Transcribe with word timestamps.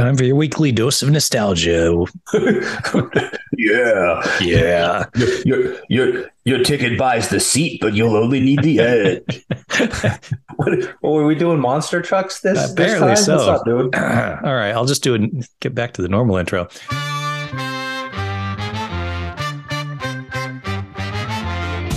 time 0.00 0.16
for 0.16 0.24
your 0.24 0.36
weekly 0.36 0.72
dose 0.72 1.02
of 1.02 1.10
nostalgia. 1.10 2.04
yeah, 3.56 4.38
yeah. 4.40 5.04
Your, 5.14 5.44
your 5.44 5.76
your 5.88 6.30
your 6.44 6.64
ticket 6.64 6.98
buys 6.98 7.28
the 7.28 7.40
seat, 7.40 7.80
but 7.80 7.94
you'll 7.94 8.16
only 8.16 8.40
need 8.40 8.62
the 8.62 8.80
edge. 8.80 9.46
what, 10.56 10.96
what, 11.00 11.12
were 11.12 11.26
we 11.26 11.34
doing? 11.34 11.60
Monster 11.60 12.00
trucks 12.00 12.40
this? 12.40 12.72
Apparently 12.72 13.10
this 13.10 13.26
so. 13.26 13.36
What's 13.36 13.60
up, 13.60 13.64
dude? 13.64 13.94
All 13.94 14.54
right, 14.54 14.72
I'll 14.72 14.86
just 14.86 15.02
do 15.02 15.14
it. 15.14 15.20
And 15.20 15.46
get 15.60 15.74
back 15.74 15.92
to 15.94 16.02
the 16.02 16.08
normal 16.08 16.36
intro. 16.36 16.68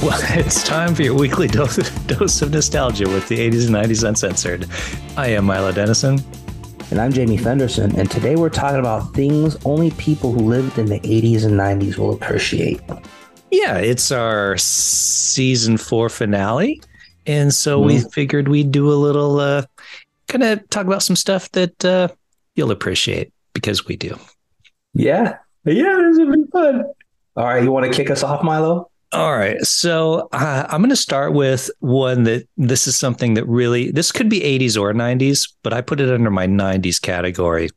Well, 0.04 0.20
it's 0.38 0.64
time 0.64 0.94
for 0.94 1.04
your 1.04 1.16
weekly 1.16 1.48
dose, 1.48 1.78
dose 2.02 2.42
of 2.42 2.52
nostalgia 2.52 3.08
with 3.08 3.30
the 3.30 3.38
80s 3.38 3.68
and 3.68 3.76
90s 3.76 4.06
uncensored. 4.06 4.68
I 5.16 5.28
am 5.28 5.46
Milo 5.46 5.72
Dennison. 5.72 6.20
And 6.94 7.02
I'm 7.02 7.12
Jamie 7.12 7.38
Fenderson, 7.38 7.98
and 8.00 8.12
today 8.12 8.36
we're 8.36 8.52
talking 8.52 8.80
about 8.80 9.16
things 9.16 9.58
only 9.66 9.90
people 9.90 10.32
who 10.32 10.42
lived 10.42 10.78
in 10.78 10.86
the 10.86 11.00
80s 11.00 11.44
and 11.44 11.60
90s 11.60 11.98
will 11.98 12.14
appreciate. 12.14 12.82
Yeah, 13.50 13.80
it's 13.80 14.12
our 14.12 14.58
season 14.58 15.78
four 15.78 16.08
finale. 16.10 16.84
And 17.26 17.52
so 17.52 17.80
mm-hmm. 17.80 17.88
we 17.88 18.00
figured 18.12 18.48
we'd 18.48 18.72
do 18.72 18.92
a 18.92 18.94
little 18.94 19.40
uh, 19.40 19.64
kind 20.28 20.44
of 20.44 20.70
talk 20.70 20.86
about 20.86 21.02
some 21.02 21.16
stuff 21.16 21.52
that 21.54 21.84
uh, 21.84 22.10
you'll 22.54 22.70
appreciate 22.70 23.34
because 23.54 23.88
we 23.88 23.96
do. 23.96 24.16
Yeah. 24.94 25.38
Yeah, 25.66 25.98
this 25.98 26.20
will 26.20 26.32
be 26.32 26.44
fun. 26.52 26.84
All 27.36 27.46
right. 27.46 27.64
You 27.64 27.72
want 27.72 27.92
to 27.92 27.92
kick 27.92 28.12
us 28.12 28.22
off, 28.22 28.44
Milo? 28.44 28.92
All 29.14 29.38
right. 29.38 29.62
So 29.62 30.28
uh, 30.32 30.66
I'm 30.70 30.82
going 30.82 30.90
to 30.90 30.96
start 30.96 31.34
with 31.34 31.70
one 31.80 32.24
that 32.24 32.48
this 32.58 32.88
is 32.88 32.96
something 32.96 33.36
that 33.36 33.48
really, 33.48 33.92
this 33.92 34.12
could 34.12 34.28
be 34.28 34.40
80s 34.40 34.80
or 34.80 34.92
90s, 34.92 35.54
but 35.62 35.72
I 35.72 35.82
put 35.82 36.00
it 36.00 36.10
under 36.10 36.32
my 36.32 36.48
90s 36.48 37.00
category. 37.00 37.70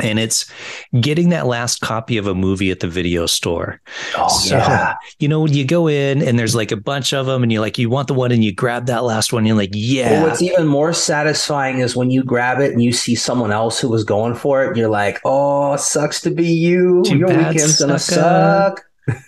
And 0.00 0.18
it's 0.18 0.50
getting 0.98 1.28
that 1.28 1.46
last 1.46 1.80
copy 1.80 2.16
of 2.16 2.26
a 2.26 2.34
movie 2.34 2.70
at 2.70 2.80
the 2.80 2.88
video 2.88 3.26
store. 3.26 3.82
Oh, 4.16 4.28
so, 4.28 4.56
yeah. 4.56 4.94
You 5.18 5.28
know, 5.28 5.40
when 5.40 5.52
you 5.52 5.66
go 5.66 5.88
in 5.88 6.22
and 6.22 6.38
there's 6.38 6.54
like 6.54 6.72
a 6.72 6.76
bunch 6.76 7.12
of 7.12 7.26
them 7.26 7.42
and 7.42 7.52
you're 7.52 7.60
like, 7.60 7.76
you 7.76 7.90
want 7.90 8.08
the 8.08 8.14
one 8.14 8.32
and 8.32 8.42
you 8.42 8.54
grab 8.54 8.86
that 8.86 9.04
last 9.04 9.30
one. 9.32 9.40
And 9.40 9.48
you're 9.48 9.56
like, 9.56 9.72
yeah. 9.74 10.12
Well, 10.12 10.28
what's 10.28 10.40
even 10.40 10.66
more 10.66 10.94
satisfying 10.94 11.80
is 11.80 11.96
when 11.96 12.10
you 12.10 12.22
grab 12.22 12.60
it 12.60 12.72
and 12.72 12.82
you 12.82 12.92
see 12.92 13.14
someone 13.14 13.52
else 13.52 13.78
who 13.78 13.90
was 13.90 14.04
going 14.04 14.36
for 14.36 14.64
it. 14.64 14.68
And 14.68 14.76
you're 14.76 14.88
like, 14.88 15.20
oh, 15.24 15.76
sucks 15.76 16.22
to 16.22 16.30
be 16.30 16.48
you. 16.48 17.02
Too 17.04 17.18
Your 17.18 17.28
weekend's 17.28 17.80
going 17.80 17.90
to 17.90 17.98
suck. 17.98 18.82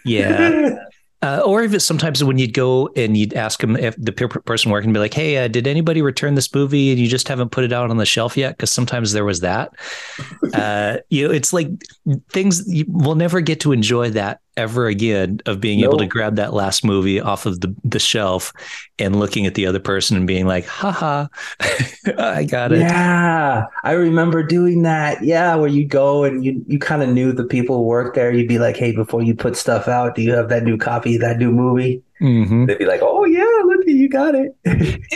Yeah. 0.04 0.76
Uh, 1.22 1.40
or 1.44 1.62
if 1.62 1.72
it's 1.72 1.84
sometimes 1.84 2.22
when 2.24 2.36
you'd 2.36 2.52
go 2.52 2.90
and 2.96 3.16
you'd 3.16 3.34
ask 3.34 3.60
them 3.60 3.76
if 3.76 3.94
the 3.96 4.12
person 4.12 4.70
working 4.70 4.92
be 4.92 4.98
like, 4.98 5.14
"Hey, 5.14 5.38
uh, 5.38 5.48
did 5.48 5.66
anybody 5.66 6.02
return 6.02 6.34
this 6.34 6.52
movie 6.52 6.90
and 6.90 6.98
you 6.98 7.06
just 7.06 7.28
haven't 7.28 7.50
put 7.50 7.62
it 7.64 7.72
out 7.72 7.90
on 7.90 7.96
the 7.96 8.06
shelf 8.06 8.36
yet?" 8.36 8.56
Because 8.56 8.72
sometimes 8.72 9.12
there 9.12 9.24
was 9.24 9.40
that. 9.40 9.72
uh, 10.54 10.98
you 11.10 11.26
know, 11.26 11.32
it's 11.32 11.52
like 11.52 11.68
things 12.30 12.64
you, 12.66 12.84
we'll 12.88 13.14
never 13.14 13.40
get 13.40 13.60
to 13.60 13.72
enjoy 13.72 14.10
that 14.10 14.40
ever 14.56 14.86
again 14.86 15.40
of 15.46 15.60
being 15.60 15.80
nope. 15.80 15.90
able 15.90 15.98
to 15.98 16.06
grab 16.06 16.36
that 16.36 16.52
last 16.52 16.84
movie 16.84 17.20
off 17.20 17.46
of 17.46 17.60
the, 17.60 17.74
the 17.84 17.98
shelf 17.98 18.52
and 18.98 19.18
looking 19.18 19.46
at 19.46 19.54
the 19.54 19.66
other 19.66 19.78
person 19.78 20.16
and 20.16 20.26
being 20.26 20.46
like, 20.46 20.66
haha, 20.66 21.26
I 22.18 22.44
got 22.44 22.72
it. 22.72 22.80
Yeah. 22.80 23.64
I 23.82 23.92
remember 23.92 24.42
doing 24.42 24.82
that. 24.82 25.22
Yeah. 25.22 25.54
Where 25.54 25.68
you 25.68 25.86
go 25.86 26.24
and 26.24 26.44
you, 26.44 26.64
you 26.66 26.78
kind 26.78 27.02
of 27.02 27.08
knew 27.08 27.32
the 27.32 27.44
people 27.44 27.76
who 27.76 27.82
worked 27.82 28.14
there. 28.14 28.32
You'd 28.32 28.48
be 28.48 28.58
like, 28.58 28.76
Hey, 28.76 28.92
before 28.92 29.22
you 29.22 29.34
put 29.34 29.56
stuff 29.56 29.88
out, 29.88 30.14
do 30.14 30.22
you 30.22 30.32
have 30.32 30.48
that 30.50 30.64
new 30.64 30.76
copy 30.76 31.14
of 31.16 31.20
that 31.22 31.38
new 31.38 31.50
movie? 31.50 32.02
Mm-hmm. 32.20 32.66
They'd 32.66 32.78
be 32.78 32.86
like, 32.86 33.00
"Oh 33.02 33.24
yeah, 33.24 33.42
look, 33.64 33.84
you 33.84 34.08
got 34.08 34.36
it." 34.36 34.56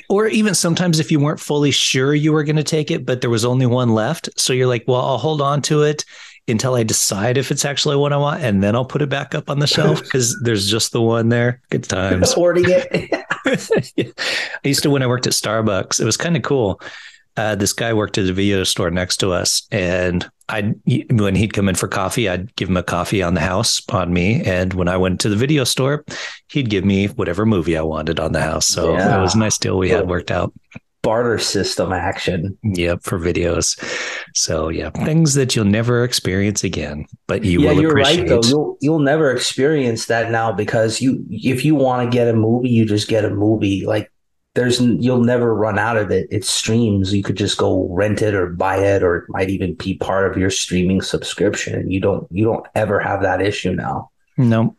or 0.09 0.27
even 0.27 0.57
sometimes 0.57 0.99
if 0.99 1.13
you 1.13 1.21
weren't 1.21 1.39
fully 1.39 1.71
sure 1.71 2.13
you 2.13 2.33
were 2.33 2.43
going 2.43 2.57
to 2.57 2.65
take 2.65 2.91
it, 2.91 3.07
but 3.07 3.21
there 3.21 3.31
was 3.31 3.45
only 3.45 3.65
one 3.65 3.95
left, 3.95 4.29
so 4.37 4.53
you're 4.53 4.67
like, 4.67 4.83
"Well, 4.89 5.01
I'll 5.01 5.19
hold 5.19 5.41
on 5.41 5.63
to 5.63 5.83
it 5.83 6.05
until 6.49 6.75
I 6.75 6.83
decide 6.83 7.37
if 7.37 7.51
it's 7.51 7.65
actually 7.65 7.97
what 7.97 8.13
I 8.13 8.17
want, 8.17 8.43
and 8.43 8.63
then 8.63 8.75
I'll 8.75 8.85
put 8.85 9.03
it 9.03 9.09
back 9.09 9.35
up 9.35 9.51
on 9.51 9.59
the 9.59 9.67
shelf 9.67 10.03
because 10.03 10.39
there's 10.43 10.71
just 10.71 10.93
the 10.93 11.03
one 11.03 11.29
there. 11.29 11.61
Good 11.71 11.85
times. 11.85 12.33
Hoarding 12.35 12.67
it. 12.69 13.11
I 14.65 14.69
used 14.69 14.83
to 14.83 14.91
when 14.91 15.03
I 15.03 15.07
worked 15.07 15.27
at 15.27 15.33
Starbucks. 15.33 16.01
It 16.01 16.05
was 16.05 16.17
kind 16.17 16.37
of 16.37 16.43
cool. 16.43 16.81
Uh, 17.37 17.55
this 17.55 17.75
guy 17.75 17.93
worked 17.93 18.17
at 18.17 18.29
a 18.29 18.33
video 18.33 18.65
store 18.65 18.91
next 18.91 19.19
to 19.19 19.31
us, 19.31 19.67
and 19.71 20.27
I 20.49 20.75
when 21.11 21.35
he'd 21.35 21.53
come 21.53 21.69
in 21.69 21.75
for 21.75 21.87
coffee, 21.87 22.29
I'd 22.29 22.55
give 22.57 22.71
him 22.71 22.79
a 22.79 22.83
coffee 22.83 23.23
on 23.23 23.35
the 23.35 23.41
house 23.41 23.83
on 23.91 24.13
me, 24.13 24.43
and 24.43 24.73
when 24.73 24.89
I 24.89 24.97
went 24.97 25.21
to 25.21 25.29
the 25.29 25.37
video 25.37 25.65
store, 25.65 26.05
he'd 26.49 26.71
give 26.71 26.85
me 26.85 27.09
whatever 27.09 27.45
movie 27.45 27.77
I 27.77 27.83
wanted 27.83 28.21
on 28.21 28.33
the 28.33 28.41
house. 28.41 28.67
So 28.67 28.95
yeah. 28.95 29.19
it 29.19 29.21
was 29.21 29.35
a 29.35 29.39
nice 29.39 29.59
deal 29.59 29.77
we 29.77 29.91
had 29.91 30.09
worked 30.09 30.31
out 30.31 30.53
barter 31.07 31.39
system 31.39 31.93
action. 31.93 32.59
Yep, 32.65 33.05
for 33.05 33.17
videos. 33.17 33.79
So 34.35 34.69
yeah, 34.71 34.91
things 34.91 35.35
that 35.35 35.55
you'll 35.55 35.65
never 35.65 36.03
experience 36.03 36.65
again, 36.65 37.07
but 37.29 37.45
you 37.45 37.61
yeah, 37.61 37.73
will 37.73 37.81
you're 37.81 37.91
appreciate. 37.93 38.19
right 38.23 38.29
though. 38.29 38.49
You'll 38.49 38.77
you'll 38.81 38.99
never 38.99 39.31
experience 39.31 40.07
that 40.07 40.33
now 40.33 40.51
because 40.51 41.01
you 41.01 41.25
if 41.31 41.65
you 41.65 41.77
want 41.77 42.11
to 42.11 42.13
get 42.13 42.27
a 42.27 42.33
movie, 42.33 42.71
you 42.71 42.85
just 42.85 43.07
get 43.07 43.25
a 43.25 43.31
movie. 43.31 43.87
Like 43.87 44.11
there's 44.57 44.81
you'll 44.81 45.23
never 45.23 45.55
run 45.55 45.79
out 45.79 45.97
of 45.97 46.11
it. 46.11 46.27
It 46.33 46.45
streams. 46.45 47.15
You 47.15 47.23
could 47.23 47.37
just 47.37 47.57
go 47.57 47.89
rent 47.93 48.21
it 48.21 48.35
or 48.35 48.49
buy 48.49 48.79
it, 48.79 49.05
or 49.05 49.19
it 49.19 49.25
might 49.29 49.49
even 49.49 49.75
be 49.75 49.95
part 49.99 50.29
of 50.29 50.37
your 50.37 50.51
streaming 50.51 51.03
subscription. 51.03 51.89
You 51.89 52.01
don't 52.01 52.27
you 52.33 52.45
don't 52.45 52.67
ever 52.75 52.99
have 52.99 53.23
that 53.23 53.41
issue 53.41 53.77
now. 53.77 54.11
No. 54.37 54.75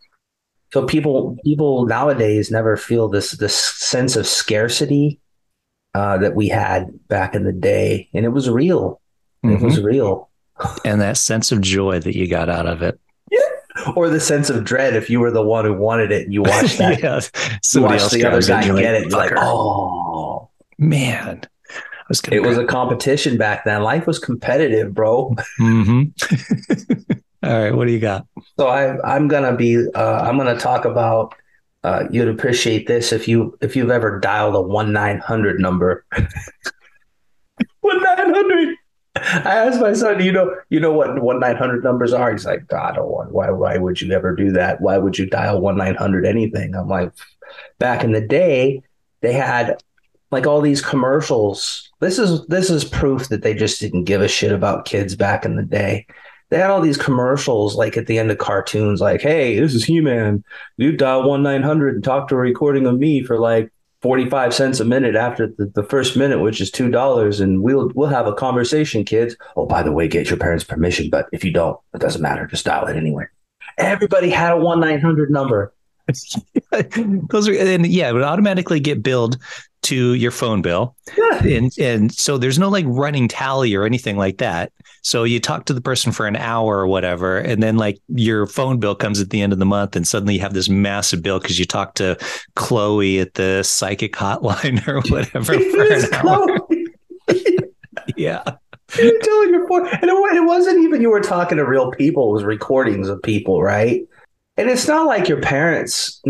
So 0.73 0.85
people 0.85 1.37
people 1.45 1.85
nowadays 1.85 2.51
never 2.51 2.75
feel 2.75 3.07
this 3.07 3.31
this 3.31 3.55
sense 3.55 4.17
of 4.17 4.27
scarcity 4.27 5.21
uh, 5.97 6.17
that 6.19 6.35
we 6.35 6.47
had 6.47 7.07
back 7.07 7.33
in 7.33 7.43
the 7.43 7.51
day, 7.51 8.07
and 8.13 8.23
it 8.23 8.29
was 8.29 8.47
real. 8.47 9.01
Mm-hmm. 9.43 9.55
It 9.55 9.61
was 9.63 9.81
real, 9.81 10.29
and 10.85 11.01
that 11.01 11.17
sense 11.17 11.51
of 11.51 11.59
joy 11.59 11.99
that 11.99 12.15
you 12.15 12.27
got 12.27 12.49
out 12.49 12.67
of 12.67 12.83
it. 12.83 12.99
Yeah. 13.31 13.39
Or 13.95 14.07
the 14.07 14.19
sense 14.19 14.51
of 14.51 14.63
dread 14.63 14.95
if 14.95 15.09
you 15.09 15.19
were 15.19 15.31
the 15.31 15.41
one 15.41 15.65
who 15.65 15.73
wanted 15.73 16.11
it 16.11 16.25
and 16.25 16.33
you 16.33 16.43
watched 16.43 16.77
that. 16.77 17.01
yeah. 17.01 17.19
Somebody 17.63 17.95
you 17.95 18.01
else 18.01 18.11
the 18.13 18.25
other 18.25 18.41
guy 18.41 18.63
get 18.63 18.73
like, 18.73 18.85
it. 18.85 19.11
Like, 19.11 19.33
oh 19.37 20.49
man. 20.77 21.41
Was 22.09 22.21
it 22.31 22.43
was 22.43 22.57
a 22.57 22.65
competition 22.65 23.37
back 23.37 23.65
then. 23.65 23.81
Life 23.81 24.05
was 24.05 24.19
competitive, 24.19 24.93
bro. 24.93 25.35
Mm-hmm. 25.59 27.11
All 27.43 27.59
right, 27.59 27.75
what 27.75 27.87
do 27.87 27.91
you 27.91 27.99
got? 27.99 28.25
So 28.57 28.67
I, 28.67 28.97
I'm 29.15 29.27
gonna 29.27 29.55
be. 29.55 29.77
Uh, 29.93 30.19
I'm 30.21 30.37
gonna 30.37 30.57
talk 30.57 30.85
about 30.85 31.35
uh, 31.87 32.05
you'd 32.11 32.27
appreciate 32.27 32.85
this 32.85 33.13
if 33.13 33.29
you 33.29 33.57
if 33.61 33.73
you've 33.73 33.91
ever 33.91 34.19
dialed 34.19 34.55
a 34.55 34.61
one 34.61 34.91
nine 34.91 35.19
hundred 35.19 35.57
number. 35.57 36.05
one 37.79 38.03
nine 38.03 38.33
hundred. 38.33 38.75
I 39.15 39.55
asked 39.55 39.79
my 39.79 39.93
son, 39.93 40.21
you 40.21 40.33
know, 40.33 40.53
you 40.69 40.81
know 40.81 40.91
what 40.91 41.21
one 41.21 41.39
nine 41.39 41.55
hundred 41.55 41.85
numbers 41.85 42.11
are? 42.11 42.29
He's 42.29 42.45
like, 42.45 42.67
God, 42.67 42.91
I 42.91 42.95
don't 42.97 43.09
want. 43.09 43.31
Why? 43.31 43.51
Why 43.51 43.77
would 43.77 44.01
you 44.01 44.11
ever 44.11 44.35
do 44.35 44.51
that? 44.51 44.81
Why 44.81 44.97
would 44.97 45.17
you 45.17 45.27
dial 45.27 45.61
one 45.61 45.77
nine 45.77 45.95
hundred 45.95 46.25
anything? 46.25 46.75
I'm 46.75 46.89
like, 46.89 47.13
back 47.79 48.03
in 48.03 48.11
the 48.11 48.19
day, 48.19 48.83
they 49.21 49.31
had 49.31 49.81
like 50.29 50.45
all 50.45 50.59
these 50.59 50.81
commercials. 50.81 51.89
This 52.01 52.19
is 52.19 52.45
this 52.47 52.69
is 52.69 52.83
proof 52.83 53.29
that 53.29 53.43
they 53.43 53.53
just 53.53 53.79
didn't 53.79 54.03
give 54.03 54.21
a 54.21 54.27
shit 54.27 54.51
about 54.51 54.83
kids 54.83 55.15
back 55.15 55.45
in 55.45 55.55
the 55.55 55.63
day 55.63 56.05
they 56.49 56.57
had 56.57 56.69
all 56.69 56.81
these 56.81 56.97
commercials 56.97 57.75
like 57.75 57.97
at 57.97 58.07
the 58.07 58.17
end 58.17 58.31
of 58.31 58.37
cartoons, 58.37 59.01
like, 59.01 59.21
hey, 59.21 59.59
this 59.59 59.73
is 59.73 59.83
He 59.83 59.99
Man. 59.99 60.43
You 60.77 60.95
dial 60.95 61.27
1 61.27 61.43
900 61.43 61.95
and 61.95 62.03
talk 62.03 62.27
to 62.29 62.35
a 62.35 62.39
recording 62.39 62.85
of 62.85 62.97
me 62.97 63.23
for 63.23 63.39
like 63.39 63.71
45 64.01 64.53
cents 64.53 64.79
a 64.79 64.85
minute 64.85 65.15
after 65.15 65.47
the, 65.47 65.71
the 65.75 65.83
first 65.83 66.15
minute, 66.15 66.39
which 66.39 66.61
is 66.61 66.71
$2. 66.71 67.41
And 67.41 67.63
we'll, 67.63 67.91
we'll 67.95 68.07
have 68.07 68.27
a 68.27 68.33
conversation, 68.33 69.03
kids. 69.03 69.35
Oh, 69.55 69.65
by 69.65 69.83
the 69.83 69.91
way, 69.91 70.07
get 70.07 70.29
your 70.29 70.37
parents' 70.37 70.63
permission. 70.63 71.09
But 71.09 71.27
if 71.31 71.43
you 71.43 71.51
don't, 71.51 71.79
it 71.93 72.01
doesn't 72.01 72.21
matter. 72.21 72.45
Just 72.47 72.65
dial 72.65 72.85
it 72.87 72.95
anyway. 72.95 73.25
Everybody 73.77 74.29
had 74.29 74.53
a 74.53 74.57
1 74.57 74.79
900 74.79 75.29
number. 75.29 75.73
Those 77.29 77.47
are, 77.47 77.53
and 77.53 77.85
yeah, 77.87 78.09
it 78.09 78.13
would 78.13 78.23
automatically 78.23 78.79
get 78.79 79.03
billed 79.03 79.37
to 79.83 80.13
your 80.13 80.31
phone 80.31 80.61
bill. 80.61 80.95
Yeah. 81.17 81.43
And 81.43 81.71
and 81.79 82.13
so 82.13 82.37
there's 82.37 82.59
no 82.59 82.69
like 82.69 82.85
running 82.87 83.27
tally 83.27 83.73
or 83.75 83.85
anything 83.85 84.17
like 84.17 84.37
that. 84.37 84.71
So 85.01 85.23
you 85.23 85.39
talk 85.39 85.65
to 85.65 85.73
the 85.73 85.81
person 85.81 86.11
for 86.11 86.27
an 86.27 86.35
hour 86.35 86.79
or 86.79 86.87
whatever, 86.87 87.37
and 87.37 87.63
then 87.63 87.77
like 87.77 87.97
your 88.09 88.47
phone 88.47 88.79
bill 88.79 88.95
comes 88.95 89.21
at 89.21 89.29
the 89.29 89.41
end 89.41 89.53
of 89.53 89.59
the 89.59 89.65
month, 89.65 89.95
and 89.95 90.05
suddenly 90.05 90.35
you 90.35 90.41
have 90.41 90.53
this 90.53 90.67
massive 90.67 91.23
bill 91.23 91.39
because 91.39 91.57
you 91.57 91.65
talked 91.65 91.97
to 91.97 92.17
Chloe 92.55 93.19
at 93.19 93.35
the 93.35 93.63
psychic 93.63 94.13
hotline 94.13 94.85
or 94.89 95.01
whatever 95.09 95.57
for 95.57 95.93
an 95.93 96.13
hour. 96.13 96.59
yeah. 98.17 98.43
You're 98.97 99.19
telling 99.19 99.49
your 99.49 99.67
phone, 99.67 99.87
and 99.87 100.03
it, 100.03 100.35
it 100.35 100.45
wasn't 100.45 100.79
even 100.79 101.01
you 101.01 101.09
were 101.09 101.21
talking 101.21 101.57
to 101.57 101.65
real 101.65 101.91
people; 101.91 102.29
it 102.29 102.33
was 102.33 102.43
recordings 102.43 103.09
of 103.09 103.21
people, 103.21 103.61
right? 103.61 104.01
And 104.57 104.69
it's 104.69 104.87
not 104.87 105.05
like 105.05 105.27
your 105.27 105.41
parents 105.41 106.21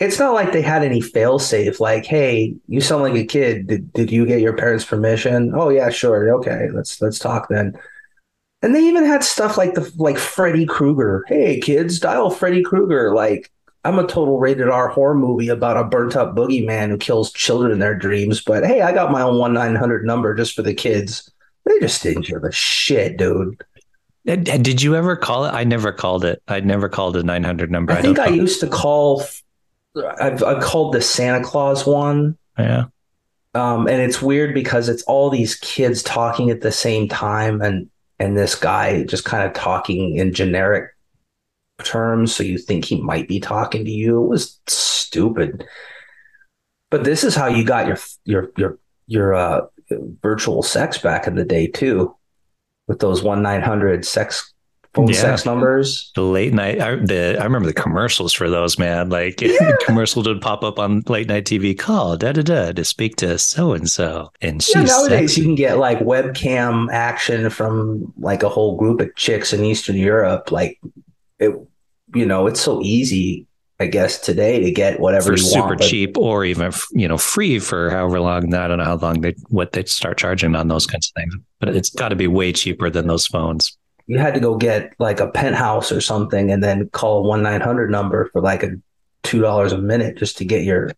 it's 0.00 0.18
not 0.18 0.32
like 0.32 0.52
they 0.52 0.62
had 0.62 0.84
any 0.84 1.00
fail 1.00 1.38
safe 1.38 1.80
like 1.80 2.06
hey 2.06 2.54
you 2.68 2.80
sound 2.80 3.02
like 3.02 3.14
a 3.14 3.24
kid. 3.24 3.66
Did, 3.66 3.92
did 3.92 4.12
you 4.12 4.26
get 4.26 4.40
your 4.40 4.56
parents 4.56 4.84
permission? 4.84 5.52
Oh 5.54 5.68
yeah 5.68 5.90
sure. 5.90 6.32
Okay 6.36 6.68
let's 6.72 7.00
let's 7.02 7.18
talk 7.18 7.48
then. 7.48 7.78
And 8.62 8.74
they 8.74 8.80
even 8.80 9.04
had 9.04 9.22
stuff 9.22 9.56
like 9.56 9.74
the 9.74 9.92
like 9.96 10.18
freddy 10.18 10.66
krueger. 10.66 11.24
Hey 11.28 11.60
kids 11.60 11.98
dial 11.98 12.30
freddy 12.30 12.62
krueger. 12.62 13.14
Like 13.14 13.50
i'm 13.84 13.98
a 13.98 14.06
total 14.06 14.38
rated 14.38 14.68
r 14.68 14.88
horror 14.88 15.14
movie 15.14 15.48
about 15.48 15.76
a 15.76 15.84
burnt 15.84 16.16
up 16.16 16.34
boogeyman 16.34 16.88
who 16.88 16.98
kills 16.98 17.32
children 17.32 17.70
in 17.70 17.78
their 17.78 17.94
dreams 17.94 18.42
but 18.42 18.66
hey 18.66 18.82
i 18.82 18.90
got 18.92 19.12
my 19.12 19.22
own 19.22 19.36
1-900 19.36 20.02
number 20.02 20.34
just 20.34 20.54
for 20.54 20.62
the 20.62 20.74
kids. 20.74 21.30
They 21.64 21.78
just 21.80 22.02
didn't 22.02 22.26
give 22.26 22.44
a 22.44 22.50
shit, 22.50 23.18
dude. 23.18 23.62
Did 24.36 24.82
you 24.82 24.94
ever 24.94 25.16
call 25.16 25.46
it? 25.46 25.54
I 25.54 25.64
never 25.64 25.90
called 25.92 26.24
it. 26.24 26.42
I 26.48 26.60
never 26.60 26.88
called 26.88 27.16
a 27.16 27.22
900 27.22 27.70
number. 27.70 27.92
I 27.92 28.02
think 28.02 28.16
don't 28.16 28.28
I 28.28 28.34
used 28.34 28.60
to 28.60 28.66
call. 28.68 29.22
I've, 30.20 30.42
I 30.42 30.60
called 30.60 30.92
the 30.94 31.00
Santa 31.00 31.42
Claus 31.42 31.86
one, 31.86 32.36
Yeah. 32.58 32.84
um, 33.54 33.88
and 33.88 34.02
it's 34.02 34.20
weird 34.20 34.54
because 34.54 34.88
it's 34.88 35.02
all 35.04 35.30
these 35.30 35.56
kids 35.56 36.02
talking 36.02 36.50
at 36.50 36.60
the 36.60 36.70
same 36.70 37.08
time, 37.08 37.62
and 37.62 37.88
and 38.18 38.36
this 38.36 38.54
guy 38.54 39.02
just 39.04 39.24
kind 39.24 39.46
of 39.46 39.54
talking 39.54 40.16
in 40.16 40.32
generic 40.34 40.90
terms, 41.82 42.34
so 42.34 42.42
you 42.42 42.58
think 42.58 42.84
he 42.84 43.00
might 43.00 43.28
be 43.28 43.40
talking 43.40 43.84
to 43.84 43.90
you. 43.90 44.22
It 44.22 44.28
was 44.28 44.60
stupid. 44.66 45.64
But 46.90 47.04
this 47.04 47.24
is 47.24 47.34
how 47.34 47.46
you 47.46 47.64
got 47.64 47.86
your 47.86 47.98
your 48.24 48.50
your 48.56 48.78
your 49.06 49.34
uh, 49.34 49.60
virtual 50.22 50.62
sex 50.62 50.98
back 50.98 51.26
in 51.26 51.34
the 51.34 51.44
day 51.44 51.66
too, 51.66 52.14
with 52.88 52.98
those 52.98 53.22
one 53.22 53.42
nine 53.42 53.62
hundred 53.62 54.04
sex 54.04 54.52
phone 54.94 55.06
Yeah. 55.08 55.14
sex 55.14 55.44
numbers. 55.44 56.10
The 56.14 56.22
late 56.22 56.54
night, 56.54 56.80
I, 56.80 56.96
the, 56.96 57.36
I 57.38 57.44
remember 57.44 57.66
the 57.68 57.74
commercials 57.74 58.32
for 58.32 58.48
those, 58.48 58.78
man. 58.78 59.10
Like 59.10 59.36
the 59.36 59.82
commercials 59.86 60.26
would 60.26 60.40
pop 60.40 60.64
up 60.64 60.78
on 60.78 61.02
late 61.06 61.28
night 61.28 61.44
TV. 61.44 61.78
Call 61.78 62.16
da 62.16 62.32
da 62.32 62.42
da 62.42 62.72
to 62.72 62.84
speak 62.84 63.16
to 63.16 63.38
so 63.38 63.72
and 63.74 63.88
so, 63.88 64.32
and 64.40 64.66
Yeah, 64.74 64.82
nowadays 64.82 65.30
sexy. 65.32 65.40
you 65.42 65.46
can 65.46 65.54
get 65.54 65.78
like 65.78 65.98
webcam 66.00 66.88
action 66.90 67.50
from 67.50 68.12
like 68.18 68.42
a 68.42 68.48
whole 68.48 68.76
group 68.76 69.00
of 69.00 69.14
chicks 69.14 69.52
in 69.52 69.62
Eastern 69.64 69.96
Europe. 69.96 70.50
Like 70.50 70.80
it, 71.38 71.54
you 72.14 72.24
know, 72.24 72.46
it's 72.46 72.60
so 72.60 72.80
easy, 72.82 73.46
I 73.80 73.86
guess, 73.86 74.18
today 74.18 74.60
to 74.60 74.72
get 74.72 74.98
whatever 74.98 75.26
for 75.26 75.32
you 75.32 75.38
super 75.38 75.66
want. 75.68 75.82
cheap 75.82 76.18
or 76.18 76.44
even 76.44 76.72
you 76.92 77.06
know 77.06 77.16
free 77.18 77.58
for 77.60 77.90
however 77.90 78.18
long. 78.20 78.52
I 78.52 78.66
don't 78.66 78.78
know 78.78 78.84
how 78.84 78.96
long 78.96 79.20
they 79.20 79.34
what 79.50 79.72
they 79.72 79.84
start 79.84 80.18
charging 80.18 80.56
on 80.56 80.66
those 80.68 80.86
kinds 80.86 81.12
of 81.14 81.20
things, 81.22 81.34
but 81.60 81.68
it's 81.68 81.90
got 81.90 82.08
to 82.08 82.16
be 82.16 82.26
way 82.26 82.52
cheaper 82.52 82.90
than 82.90 83.06
those 83.06 83.26
phones. 83.26 83.78
You 84.08 84.18
had 84.18 84.34
to 84.34 84.40
go 84.40 84.56
get 84.56 84.94
like 84.98 85.20
a 85.20 85.28
penthouse 85.30 85.92
or 85.92 86.00
something, 86.00 86.50
and 86.50 86.62
then 86.62 86.88
call 86.90 87.24
a 87.24 87.28
one 87.28 87.42
nine 87.42 87.60
hundred 87.60 87.90
number 87.90 88.28
for 88.32 88.40
like 88.40 88.62
a 88.64 88.70
two 89.22 89.40
dollars 89.40 89.72
a 89.72 89.78
minute 89.78 90.16
just 90.16 90.38
to 90.38 90.44
get 90.44 90.64
your 90.64 90.90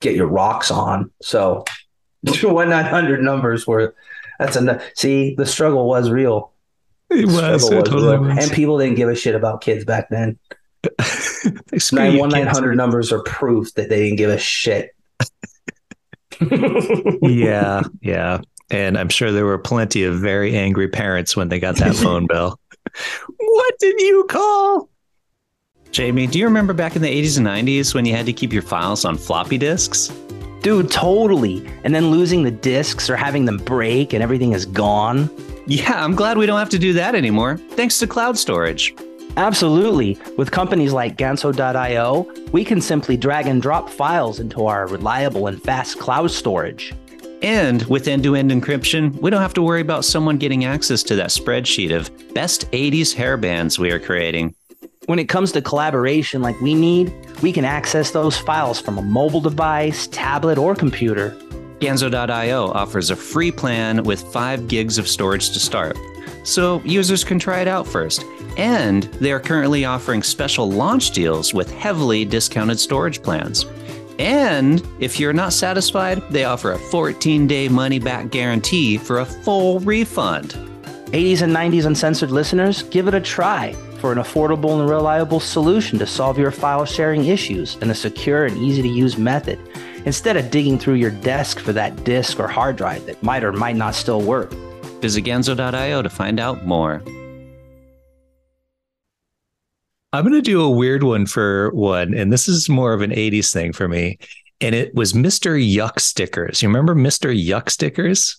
get 0.00 0.14
your 0.14 0.28
rocks 0.28 0.70
on. 0.70 1.10
So 1.22 1.64
one 2.42 2.70
nine 2.70 2.84
hundred 2.84 3.22
numbers 3.22 3.66
were 3.66 3.96
that's 4.38 4.56
enough. 4.56 4.82
See, 4.94 5.34
the 5.34 5.46
struggle 5.46 5.88
was 5.88 6.10
real. 6.10 6.52
It 7.10 7.26
The 7.26 7.58
struggle 7.58 7.94
was 7.94 8.04
real. 8.20 8.38
and 8.38 8.50
people 8.52 8.78
didn't 8.78 8.96
give 8.96 9.08
a 9.08 9.14
shit 9.16 9.34
about 9.34 9.60
kids 9.60 9.84
back 9.84 10.08
then. 10.08 10.38
Screw 11.78 11.98
Nine 11.98 12.12
you, 12.14 12.18
one 12.20 12.30
nine 12.30 12.44
kids. 12.44 12.58
hundred 12.58 12.76
numbers 12.76 13.12
are 13.12 13.22
proof 13.22 13.72
that 13.74 13.88
they 13.88 14.02
didn't 14.04 14.16
give 14.16 14.30
a 14.30 14.38
shit. 14.38 14.94
yeah, 17.22 17.82
yeah. 18.00 18.40
And 18.70 18.98
I'm 18.98 19.08
sure 19.08 19.32
there 19.32 19.44
were 19.44 19.58
plenty 19.58 20.04
of 20.04 20.18
very 20.18 20.56
angry 20.56 20.88
parents 20.88 21.36
when 21.36 21.48
they 21.48 21.60
got 21.60 21.76
that 21.76 21.94
phone 22.02 22.26
bill. 22.26 22.58
What 23.38 23.78
did 23.78 24.00
you 24.00 24.26
call? 24.28 24.88
Jamie, 25.90 26.26
do 26.26 26.38
you 26.38 26.46
remember 26.46 26.72
back 26.72 26.96
in 26.96 27.02
the 27.02 27.08
80s 27.08 27.36
and 27.36 27.46
90s 27.46 27.94
when 27.94 28.06
you 28.06 28.14
had 28.14 28.24
to 28.26 28.32
keep 28.32 28.52
your 28.52 28.62
files 28.62 29.04
on 29.04 29.16
floppy 29.18 29.58
disks? 29.58 30.08
Dude, 30.62 30.90
totally. 30.90 31.66
And 31.84 31.94
then 31.94 32.10
losing 32.10 32.44
the 32.44 32.50
discs 32.50 33.10
or 33.10 33.16
having 33.16 33.44
them 33.44 33.58
break 33.58 34.14
and 34.14 34.22
everything 34.22 34.52
is 34.52 34.64
gone. 34.64 35.28
Yeah, 35.66 36.02
I'm 36.02 36.14
glad 36.14 36.38
we 36.38 36.46
don't 36.46 36.58
have 36.58 36.70
to 36.70 36.78
do 36.78 36.92
that 36.94 37.14
anymore, 37.14 37.56
thanks 37.72 37.98
to 37.98 38.06
cloud 38.06 38.38
storage. 38.38 38.94
Absolutely. 39.36 40.18
With 40.36 40.50
companies 40.50 40.92
like 40.92 41.16
Ganso.io, 41.16 42.30
we 42.52 42.64
can 42.64 42.80
simply 42.80 43.16
drag 43.16 43.46
and 43.46 43.62
drop 43.62 43.88
files 43.88 44.40
into 44.40 44.66
our 44.66 44.86
reliable 44.86 45.46
and 45.46 45.62
fast 45.62 45.98
cloud 45.98 46.30
storage. 46.30 46.94
And 47.42 47.82
with 47.84 48.06
end 48.06 48.22
to 48.24 48.36
end 48.36 48.50
encryption, 48.50 49.20
we 49.20 49.30
don't 49.30 49.40
have 49.40 49.54
to 49.54 49.62
worry 49.62 49.80
about 49.80 50.04
someone 50.04 50.36
getting 50.36 50.64
access 50.64 51.02
to 51.04 51.16
that 51.16 51.30
spreadsheet 51.30 51.94
of 51.94 52.10
best 52.34 52.70
80s 52.70 53.14
hairbands 53.14 53.78
we 53.78 53.90
are 53.90 53.98
creating. 53.98 54.54
When 55.06 55.18
it 55.18 55.28
comes 55.28 55.50
to 55.52 55.62
collaboration 55.62 56.42
like 56.42 56.60
we 56.60 56.74
need, 56.74 57.12
we 57.42 57.52
can 57.52 57.64
access 57.64 58.12
those 58.12 58.38
files 58.38 58.80
from 58.80 58.98
a 58.98 59.02
mobile 59.02 59.40
device, 59.40 60.06
tablet, 60.06 60.58
or 60.58 60.76
computer. 60.76 61.30
Ganso.io 61.80 62.68
offers 62.68 63.10
a 63.10 63.16
free 63.16 63.50
plan 63.50 64.04
with 64.04 64.22
5 64.32 64.68
gigs 64.68 64.98
of 64.98 65.08
storage 65.08 65.50
to 65.50 65.58
start, 65.58 65.98
so 66.44 66.80
users 66.84 67.24
can 67.24 67.40
try 67.40 67.60
it 67.60 67.66
out 67.66 67.88
first. 67.88 68.24
And 68.56 69.04
they 69.14 69.32
are 69.32 69.40
currently 69.40 69.84
offering 69.84 70.22
special 70.22 70.70
launch 70.70 71.10
deals 71.12 71.54
with 71.54 71.70
heavily 71.70 72.24
discounted 72.24 72.78
storage 72.78 73.22
plans. 73.22 73.64
And 74.18 74.86
if 75.00 75.18
you're 75.18 75.32
not 75.32 75.52
satisfied, 75.52 76.22
they 76.30 76.44
offer 76.44 76.72
a 76.72 76.78
14 76.78 77.46
day 77.46 77.68
money 77.68 77.98
back 77.98 78.30
guarantee 78.30 78.98
for 78.98 79.20
a 79.20 79.24
full 79.24 79.80
refund. 79.80 80.50
80s 81.12 81.42
and 81.42 81.54
90s 81.54 81.86
uncensored 81.86 82.30
listeners, 82.30 82.82
give 82.84 83.06
it 83.06 83.14
a 83.14 83.20
try 83.20 83.74
for 83.98 84.12
an 84.12 84.18
affordable 84.18 84.80
and 84.80 84.88
reliable 84.88 85.40
solution 85.40 85.98
to 85.98 86.06
solve 86.06 86.38
your 86.38 86.50
file 86.50 86.84
sharing 86.84 87.26
issues 87.26 87.76
in 87.76 87.90
a 87.90 87.94
secure 87.94 88.46
and 88.46 88.56
easy 88.58 88.82
to 88.82 88.88
use 88.88 89.18
method. 89.18 89.58
Instead 90.04 90.36
of 90.36 90.50
digging 90.50 90.78
through 90.78 90.94
your 90.94 91.10
desk 91.10 91.58
for 91.60 91.72
that 91.72 92.04
disk 92.04 92.40
or 92.40 92.48
hard 92.48 92.76
drive 92.76 93.06
that 93.06 93.22
might 93.22 93.44
or 93.44 93.52
might 93.52 93.76
not 93.76 93.94
still 93.94 94.20
work. 94.20 94.50
Visit 95.00 95.22
Ganso.io 95.22 96.02
to 96.02 96.10
find 96.10 96.40
out 96.40 96.64
more. 96.64 97.02
I'm 100.12 100.24
going 100.24 100.34
to 100.34 100.42
do 100.42 100.60
a 100.60 100.70
weird 100.70 101.02
one 101.04 101.26
for 101.26 101.70
one, 101.70 102.12
and 102.12 102.32
this 102.32 102.46
is 102.46 102.68
more 102.68 102.92
of 102.92 103.00
an 103.00 103.10
80s 103.10 103.52
thing 103.52 103.72
for 103.72 103.88
me. 103.88 104.18
And 104.60 104.74
it 104.74 104.94
was 104.94 105.14
Mr. 105.14 105.58
Yuck 105.58 105.98
stickers. 105.98 106.62
You 106.62 106.68
remember 106.68 106.94
Mr. 106.94 107.34
Yuck 107.34 107.70
stickers? 107.70 108.36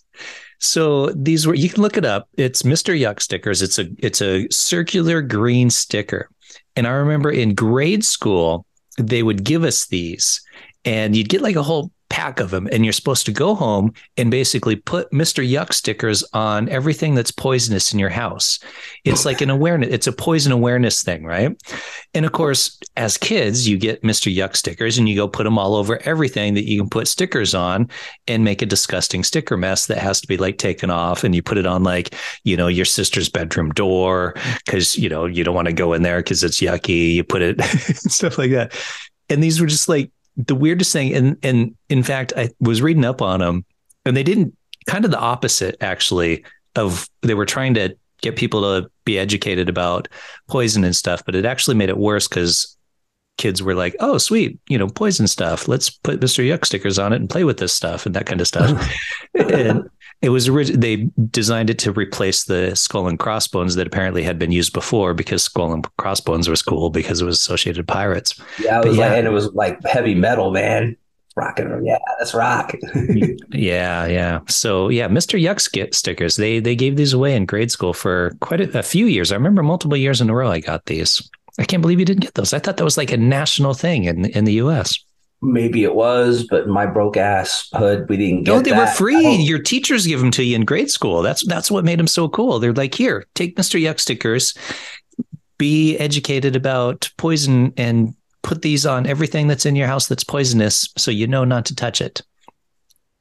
So 0.59 1.09
these 1.09 1.45
were 1.45 1.55
you 1.55 1.69
can 1.69 1.81
look 1.81 1.97
it 1.97 2.05
up. 2.05 2.29
It's 2.37 2.61
Mr. 2.61 2.97
Yuck 2.97 3.19
stickers. 3.19 3.61
It's 3.61 3.79
a 3.79 3.87
it's 3.99 4.21
a 4.21 4.47
circular 4.49 5.21
green 5.21 5.69
sticker. 5.69 6.29
And 6.75 6.87
I 6.87 6.91
remember 6.91 7.31
in 7.31 7.53
grade 7.55 8.05
school, 8.05 8.65
they 8.97 9.23
would 9.23 9.43
give 9.43 9.63
us 9.63 9.87
these, 9.87 10.41
and 10.85 11.15
you'd 11.15 11.27
get 11.27 11.41
like 11.41 11.57
a 11.57 11.63
whole 11.63 11.91
pack 12.13 12.39
of 12.39 12.51
them, 12.51 12.69
and 12.71 12.85
you're 12.85 12.93
supposed 12.93 13.25
to 13.25 13.31
go 13.31 13.55
home 13.55 13.91
and 14.17 14.29
basically 14.29 14.75
put 14.75 15.09
Mr. 15.09 15.43
Yuck 15.43 15.73
stickers 15.73 16.23
on 16.31 16.69
everything 16.69 17.15
that's 17.15 17.31
poisonous 17.31 17.91
in 17.91 17.97
your 17.97 18.11
house. 18.11 18.59
It's 19.03 19.25
like 19.25 19.41
an 19.41 19.49
awareness, 19.49 19.89
it's 19.91 20.05
a 20.05 20.11
poison 20.11 20.51
awareness 20.51 21.01
thing, 21.01 21.23
right? 21.23 21.59
And 22.13 22.23
of 22.23 22.31
course, 22.31 22.79
as 22.97 23.17
kids, 23.17 23.67
you 23.67 23.79
get 23.79 24.03
Mr. 24.03 24.31
Yuck 24.31 24.55
stickers 24.55 24.99
and 24.99 25.09
you 25.09 25.15
go 25.15 25.27
put 25.27 25.43
them 25.43 25.57
all 25.57 25.73
over 25.73 25.99
everything 26.03 26.53
that 26.53 26.69
you 26.69 26.81
can 26.81 26.89
put 26.89 27.07
stickers 27.07 27.55
on 27.55 27.89
and 28.27 28.43
make 28.43 28.61
a 28.61 28.67
disgusting 28.67 29.23
sticker 29.23 29.57
mess 29.57 29.87
that 29.87 29.97
has 29.97 30.21
to 30.21 30.27
be 30.27 30.37
like 30.37 30.59
taken 30.59 30.91
off. 30.91 31.23
And 31.23 31.33
you 31.33 31.41
put 31.41 31.57
it 31.57 31.65
on 31.65 31.81
like, 31.81 32.13
you 32.43 32.55
know, 32.55 32.67
your 32.67 32.85
sister's 32.85 33.27
bedroom 33.27 33.71
door 33.71 34.35
because, 34.63 34.95
you 34.95 35.09
know, 35.09 35.25
you 35.25 35.43
don't 35.43 35.55
want 35.55 35.67
to 35.67 35.73
go 35.73 35.93
in 35.93 36.03
there 36.03 36.19
because 36.19 36.43
it's 36.43 36.61
yucky. 36.61 37.15
You 37.15 37.23
put 37.23 37.41
it, 37.41 37.59
stuff 37.63 38.37
like 38.37 38.51
that. 38.51 38.79
And 39.29 39.41
these 39.41 39.59
were 39.59 39.65
just 39.65 39.89
like 39.89 40.11
the 40.37 40.55
weirdest 40.55 40.91
thing. 40.91 41.13
And, 41.13 41.37
and 41.43 41.75
in 41.89 42.03
fact, 42.03 42.33
I 42.35 42.49
was 42.59 42.81
reading 42.81 43.05
up 43.05 43.21
on 43.21 43.39
them 43.39 43.65
and 44.05 44.15
they 44.15 44.23
didn't 44.23 44.55
kind 44.87 45.05
of 45.05 45.11
the 45.11 45.19
opposite 45.19 45.77
actually 45.81 46.43
of 46.75 47.07
they 47.21 47.33
were 47.33 47.45
trying 47.45 47.73
to 47.75 47.95
get 48.21 48.35
people 48.35 48.61
to 48.61 48.89
be 49.05 49.19
educated 49.19 49.69
about 49.69 50.07
poison 50.49 50.83
and 50.83 50.95
stuff, 50.95 51.23
but 51.25 51.35
it 51.35 51.45
actually 51.45 51.75
made 51.75 51.89
it 51.89 51.97
worse 51.97 52.27
because 52.27 52.75
kids 53.37 53.61
were 53.61 53.75
like, 53.75 53.95
"Oh, 53.99 54.17
sweet, 54.17 54.57
you 54.67 54.77
know, 54.77 54.87
poison 54.87 55.27
stuff. 55.27 55.67
Let's 55.67 55.89
put 55.89 56.21
Mister 56.21 56.41
Yuck 56.41 56.65
stickers 56.65 56.97
on 56.97 57.13
it 57.13 57.17
and 57.17 57.29
play 57.29 57.43
with 57.43 57.57
this 57.57 57.73
stuff 57.73 58.05
and 58.05 58.15
that 58.15 58.25
kind 58.25 58.41
of 58.41 58.47
stuff." 58.47 58.91
and 59.35 59.89
it 60.23 60.29
was 60.29 60.47
they 60.47 61.09
designed 61.29 61.69
it 61.69 61.77
to 61.79 61.91
replace 61.91 62.45
the 62.45 62.73
skull 62.75 63.09
and 63.09 63.19
crossbones 63.19 63.75
that 63.75 63.85
apparently 63.85 64.23
had 64.23 64.39
been 64.39 64.53
used 64.53 64.71
before 64.71 65.13
because 65.13 65.43
skull 65.43 65.73
and 65.73 65.85
crossbones 65.97 66.47
was 66.47 66.61
cool 66.61 66.89
because 66.89 67.21
it 67.21 67.25
was 67.25 67.35
associated 67.35 67.81
with 67.81 67.87
pirates. 67.87 68.41
Yeah, 68.57 68.79
it 68.79 68.87
was 68.87 68.97
yeah. 68.97 69.09
like, 69.09 69.17
and 69.17 69.27
it 69.27 69.31
was 69.31 69.53
like 69.53 69.83
heavy 69.85 70.15
metal, 70.15 70.51
man. 70.51 70.95
Rocking, 71.35 71.83
yeah, 71.83 71.97
that's 72.19 72.33
rock. 72.33 72.73
Yeah, 73.51 74.05
yeah. 74.05 74.39
So 74.47 74.89
yeah, 74.89 75.07
Mr. 75.07 75.39
Yuck 75.39 75.59
sk- 75.59 75.93
stickers. 75.93 76.37
They 76.37 76.59
they 76.59 76.75
gave 76.75 76.95
these 76.95 77.13
away 77.13 77.35
in 77.35 77.45
grade 77.45 77.71
school 77.71 77.93
for 77.93 78.31
quite 78.39 78.61
a, 78.61 78.79
a 78.79 78.83
few 78.83 79.07
years. 79.07 79.31
I 79.31 79.35
remember 79.35 79.61
multiple 79.61 79.97
years 79.97 80.21
in 80.21 80.29
a 80.29 80.35
row 80.35 80.49
I 80.49 80.59
got 80.59 80.85
these. 80.85 81.27
I 81.59 81.65
can't 81.65 81.81
believe 81.81 81.99
you 81.99 82.05
didn't 82.05 82.21
get 82.21 82.35
those. 82.35 82.53
I 82.53 82.59
thought 82.59 82.77
that 82.77 82.83
was 82.83 82.97
like 82.97 83.11
a 83.11 83.17
national 83.17 83.73
thing 83.73 84.05
in 84.05 84.25
in 84.25 84.45
the 84.45 84.53
U.S. 84.53 85.03
Maybe 85.45 85.83
it 85.83 85.93
was, 85.93 86.47
but 86.49 86.67
my 86.67 86.85
broke 86.85 87.17
ass 87.17 87.67
hood, 87.73 88.07
we 88.07 88.17
didn't 88.17 88.43
get. 88.45 88.51
No, 88.51 88.61
they 88.61 88.71
were 88.71 88.77
that. 88.77 88.89
I 88.89 88.93
free. 88.95 89.35
Your 89.35 89.59
teachers 89.59 90.07
give 90.07 90.19
them 90.19 90.31
to 90.31 90.43
you 90.43 90.55
in 90.55 90.63
grade 90.65 90.89
school. 90.89 91.21
That's 91.21 91.45
that's 91.47 91.69
what 91.69 91.83
made 91.83 91.99
them 91.99 92.07
so 92.07 92.29
cool. 92.29 92.59
They're 92.59 92.73
like, 92.73 92.95
here, 92.95 93.25
take 93.35 93.55
Mr. 93.57 93.79
Yuck 93.81 93.99
stickers. 93.99 94.53
Be 95.57 95.97
educated 95.97 96.55
about 96.55 97.09
poison 97.17 97.73
and 97.77 98.15
put 98.41 98.61
these 98.61 98.85
on 98.85 99.05
everything 99.05 99.47
that's 99.47 99.65
in 99.65 99.75
your 99.75 99.87
house 99.87 100.07
that's 100.07 100.23
poisonous, 100.23 100.89
so 100.97 101.11
you 101.11 101.27
know 101.27 101.43
not 101.43 101.65
to 101.65 101.75
touch 101.75 102.01
it. 102.01 102.21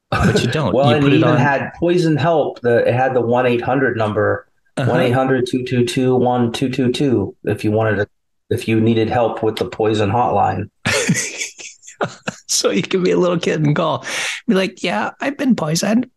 But 0.09 0.41
you 0.43 0.49
don't. 0.51 0.73
well, 0.75 0.89
You 0.89 0.95
and 0.95 1.03
put 1.03 1.13
it 1.13 1.17
even 1.17 1.29
on- 1.29 1.37
had 1.37 1.71
poison 1.79 2.15
help. 2.17 2.61
The 2.61 2.87
it 2.87 2.93
had 2.93 3.13
the 3.13 3.21
one 3.21 3.45
eight 3.45 3.61
hundred 3.61 3.97
number 3.97 4.47
Uh-huh. 4.77 4.89
one 4.89 4.99
222 5.11 6.15
1222 6.15 7.35
if 7.45 7.63
you 7.63 7.71
wanted 7.71 7.97
to 7.97 8.07
if 8.49 8.67
you 8.67 8.79
needed 8.81 9.09
help 9.09 9.43
with 9.43 9.57
the 9.57 9.65
poison 9.65 10.09
hotline. 10.09 10.69
so 12.47 12.69
you 12.69 12.83
can 12.83 13.03
be 13.03 13.11
a 13.11 13.17
little 13.17 13.39
kid 13.39 13.61
and 13.65 13.75
call, 13.75 14.05
be 14.47 14.55
like, 14.55 14.83
"Yeah, 14.83 15.11
I've 15.19 15.37
been 15.37 15.55
poisoned." 15.55 16.09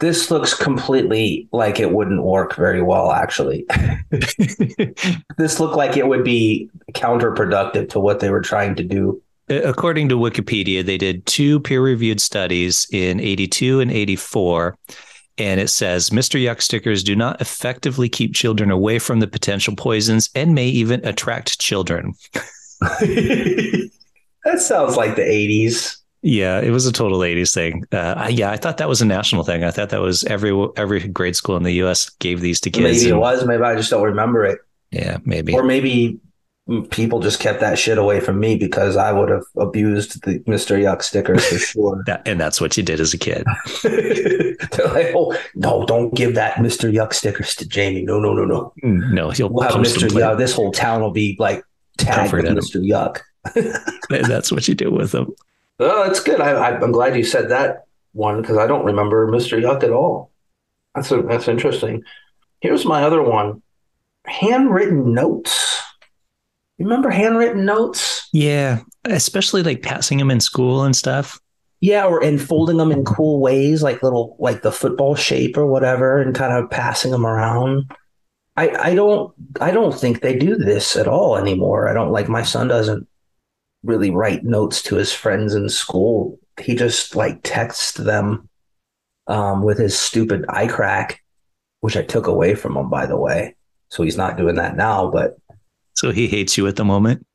this 0.00 0.30
looks 0.30 0.54
completely 0.54 1.48
like 1.52 1.80
it 1.80 1.92
wouldn't 1.92 2.22
work 2.22 2.54
very 2.54 2.82
well. 2.82 3.12
Actually, 3.12 3.66
this 5.36 5.58
looked 5.58 5.76
like 5.76 5.96
it 5.96 6.06
would 6.06 6.24
be 6.24 6.70
counterproductive 6.92 7.88
to 7.90 8.00
what 8.00 8.20
they 8.20 8.30
were 8.30 8.40
trying 8.40 8.74
to 8.76 8.84
do. 8.84 9.20
According 9.48 10.10
to 10.10 10.18
Wikipedia, 10.18 10.84
they 10.84 10.98
did 10.98 11.24
two 11.26 11.58
peer 11.60 11.80
reviewed 11.82 12.20
studies 12.20 12.86
in 12.92 13.18
82 13.18 13.80
and 13.80 13.90
84. 13.90 14.76
And 15.38 15.60
it 15.60 15.68
says 15.68 16.10
Mr. 16.10 16.40
Yuck 16.40 16.60
stickers 16.60 17.02
do 17.02 17.16
not 17.16 17.40
effectively 17.40 18.08
keep 18.08 18.34
children 18.34 18.70
away 18.70 18.98
from 18.98 19.20
the 19.20 19.26
potential 19.26 19.74
poisons 19.74 20.28
and 20.34 20.54
may 20.54 20.66
even 20.66 21.04
attract 21.06 21.60
children. 21.60 22.12
that 24.50 24.60
sounds 24.60 24.96
like 24.96 25.16
the 25.16 25.22
80s. 25.22 25.96
Yeah, 26.22 26.60
it 26.60 26.70
was 26.70 26.86
a 26.86 26.92
total 26.92 27.18
80s 27.20 27.54
thing. 27.54 27.84
Uh, 27.92 28.28
yeah, 28.30 28.50
I 28.50 28.56
thought 28.56 28.78
that 28.78 28.88
was 28.88 29.00
a 29.00 29.04
national 29.06 29.44
thing. 29.44 29.62
I 29.62 29.70
thought 29.70 29.90
that 29.90 30.00
was 30.00 30.24
every 30.24 30.52
every 30.76 31.06
grade 31.06 31.36
school 31.36 31.56
in 31.56 31.62
the 31.62 31.74
US 31.84 32.10
gave 32.10 32.40
these 32.40 32.60
to 32.62 32.70
kids. 32.70 32.82
Maybe 32.82 33.10
and, 33.10 33.18
it 33.18 33.20
was. 33.20 33.46
Maybe 33.46 33.62
I 33.62 33.76
just 33.76 33.90
don't 33.90 34.02
remember 34.02 34.44
it. 34.44 34.58
Yeah, 34.90 35.18
maybe. 35.24 35.54
Or 35.54 35.62
maybe 35.62 36.18
people 36.90 37.20
just 37.20 37.40
kept 37.40 37.60
that 37.60 37.78
shit 37.78 37.96
away 37.96 38.20
from 38.20 38.40
me 38.40 38.56
because 38.56 38.96
I 38.96 39.12
would 39.12 39.30
have 39.30 39.44
abused 39.56 40.22
the 40.24 40.40
Mr. 40.40 40.78
Yuck 40.78 41.02
stickers 41.02 41.46
for 41.46 41.58
sure. 41.58 42.02
that, 42.06 42.26
and 42.26 42.38
that's 42.38 42.60
what 42.60 42.76
you 42.76 42.82
did 42.82 43.00
as 43.00 43.14
a 43.14 43.18
kid. 43.18 43.44
They're 43.82 44.88
like, 44.88 45.12
oh, 45.14 45.36
no, 45.54 45.86
don't 45.86 46.14
give 46.14 46.34
that 46.34 46.56
Mr. 46.56 46.92
Yuck 46.92 47.14
stickers 47.14 47.54
to 47.56 47.66
Jamie. 47.66 48.02
No, 48.02 48.18
no, 48.18 48.34
no, 48.34 48.44
no. 48.44 48.72
No, 48.82 49.30
he'll 49.30 49.48
we'll 49.48 49.64
have 49.64 49.74
Mr. 49.74 50.08
Yuck. 50.08 50.36
This 50.36 50.54
whole 50.54 50.72
town 50.72 51.00
will 51.00 51.10
be 51.10 51.36
like 51.38 51.62
tagged 51.96 52.32
with 52.32 52.44
Mr. 52.44 52.82
Yuck. 52.82 53.20
that's 54.10 54.52
what 54.52 54.68
you 54.68 54.74
do 54.74 54.90
with 54.90 55.12
them. 55.12 55.34
Oh, 55.80 56.06
that's 56.06 56.20
good. 56.20 56.40
I, 56.40 56.76
I'm 56.76 56.92
glad 56.92 57.16
you 57.16 57.24
said 57.24 57.50
that 57.50 57.84
one 58.12 58.40
because 58.40 58.56
I 58.56 58.66
don't 58.66 58.84
remember 58.84 59.30
Mr. 59.30 59.60
Yuck 59.60 59.82
at 59.82 59.92
all. 59.92 60.30
That's 60.94 61.10
a, 61.12 61.22
that's 61.22 61.48
interesting. 61.48 62.02
Here's 62.60 62.84
my 62.84 63.04
other 63.04 63.22
one: 63.22 63.62
handwritten 64.26 65.14
notes. 65.14 65.80
Remember 66.78 67.10
handwritten 67.10 67.64
notes? 67.64 68.28
Yeah, 68.32 68.80
especially 69.04 69.62
like 69.62 69.82
passing 69.82 70.18
them 70.18 70.30
in 70.30 70.40
school 70.40 70.84
and 70.84 70.94
stuff. 70.94 71.40
Yeah, 71.80 72.06
or 72.06 72.22
and 72.22 72.40
folding 72.40 72.76
them 72.76 72.90
in 72.90 73.04
cool 73.04 73.40
ways, 73.40 73.82
like 73.82 74.02
little 74.02 74.36
like 74.40 74.62
the 74.62 74.72
football 74.72 75.14
shape 75.14 75.56
or 75.56 75.66
whatever, 75.66 76.20
and 76.20 76.34
kind 76.34 76.52
of 76.52 76.70
passing 76.70 77.12
them 77.12 77.26
around. 77.26 77.92
I 78.56 78.90
I 78.90 78.94
don't 78.94 79.32
I 79.60 79.70
don't 79.70 79.94
think 79.94 80.20
they 80.20 80.36
do 80.36 80.56
this 80.56 80.96
at 80.96 81.06
all 81.06 81.36
anymore. 81.36 81.88
I 81.88 81.94
don't 81.94 82.10
like 82.10 82.28
my 82.28 82.42
son 82.42 82.66
doesn't 82.66 83.06
really 83.82 84.10
write 84.10 84.44
notes 84.44 84.82
to 84.82 84.96
his 84.96 85.12
friends 85.12 85.54
in 85.54 85.68
school. 85.68 86.38
He 86.60 86.74
just 86.74 87.14
like 87.14 87.40
texts 87.42 87.92
them 87.92 88.48
um, 89.26 89.62
with 89.62 89.78
his 89.78 89.96
stupid 89.96 90.42
iCrack, 90.48 91.16
which 91.80 91.96
I 91.96 92.02
took 92.02 92.26
away 92.26 92.54
from 92.54 92.76
him, 92.76 92.90
by 92.90 93.06
the 93.06 93.16
way. 93.16 93.56
So 93.90 94.02
he's 94.02 94.16
not 94.16 94.36
doing 94.36 94.56
that 94.56 94.76
now, 94.76 95.10
but 95.10 95.38
so 95.94 96.12
he 96.12 96.28
hates 96.28 96.56
you 96.56 96.66
at 96.66 96.76
the 96.76 96.84
moment. 96.84 97.26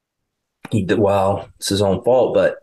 He 0.71 0.83
did 0.83 0.99
well. 0.99 1.49
It's 1.59 1.69
his 1.69 1.81
own 1.81 2.03
fault, 2.03 2.33
but 2.33 2.57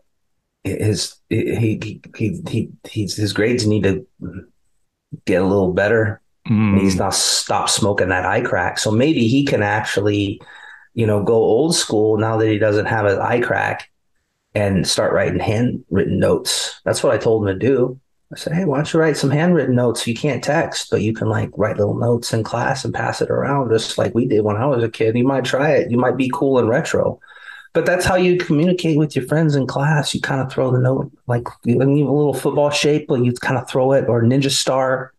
his 0.63 1.15
he 1.29 1.77
he 1.79 2.01
he, 2.15 2.41
he 2.49 2.69
he's, 2.89 3.15
his 3.15 3.33
grades 3.33 3.67
need 3.67 3.83
to 3.83 4.05
get 5.25 5.41
a 5.41 5.45
little 5.45 5.73
better. 5.73 6.21
Mm. 6.47 6.79
He's 6.79 6.95
not 6.95 7.13
stop 7.13 7.69
smoking 7.69 8.09
that 8.09 8.25
iCrack, 8.25 8.79
so 8.79 8.91
maybe 8.91 9.27
he 9.27 9.45
can 9.45 9.61
actually 9.61 10.41
you 10.93 11.05
know, 11.05 11.23
go 11.23 11.35
old 11.35 11.75
school 11.75 12.17
now 12.17 12.37
that 12.37 12.47
he 12.47 12.57
doesn't 12.57 12.85
have 12.85 13.05
an 13.05 13.17
iCrack 13.17 13.81
and 14.53 14.87
start 14.87 15.13
writing 15.13 15.39
handwritten 15.39 16.19
notes. 16.19 16.81
That's 16.83 17.03
what 17.03 17.13
I 17.13 17.17
told 17.17 17.47
him 17.47 17.57
to 17.57 17.67
do. 17.67 17.99
I 18.33 18.37
said, 18.37 18.53
hey, 18.53 18.63
why 18.63 18.77
don't 18.77 18.93
you 18.93 18.99
write 18.99 19.17
some 19.17 19.29
handwritten 19.29 19.75
notes? 19.75 20.07
You 20.07 20.15
can't 20.15 20.43
text, 20.43 20.89
but 20.89 21.01
you 21.01 21.13
can 21.13 21.27
like 21.27 21.49
write 21.57 21.77
little 21.77 21.97
notes 21.97 22.33
in 22.33 22.43
class 22.43 22.85
and 22.85 22.93
pass 22.93 23.21
it 23.21 23.29
around 23.29 23.69
just 23.71 23.97
like 23.97 24.15
we 24.15 24.25
did 24.25 24.41
when 24.41 24.55
I 24.55 24.65
was 24.65 24.83
a 24.83 24.89
kid. 24.89 25.17
You 25.17 25.25
might 25.25 25.43
try 25.43 25.71
it. 25.71 25.91
You 25.91 25.97
might 25.97 26.15
be 26.15 26.31
cool 26.33 26.57
and 26.57 26.69
retro. 26.69 27.19
But 27.73 27.85
that's 27.85 28.05
how 28.05 28.15
you 28.15 28.37
communicate 28.37 28.97
with 28.97 29.15
your 29.15 29.25
friends 29.27 29.55
in 29.55 29.67
class. 29.67 30.13
You 30.13 30.21
kind 30.21 30.41
of 30.41 30.51
throw 30.51 30.71
the 30.71 30.79
note, 30.79 31.11
like 31.27 31.47
even 31.65 31.89
a 31.89 32.13
little 32.13 32.33
football 32.33 32.69
shape, 32.69 33.07
but 33.07 33.23
you 33.23 33.31
kind 33.33 33.57
of 33.57 33.69
throw 33.69 33.93
it, 33.93 34.09
or 34.09 34.21
ninja 34.21 34.51
star 34.51 35.13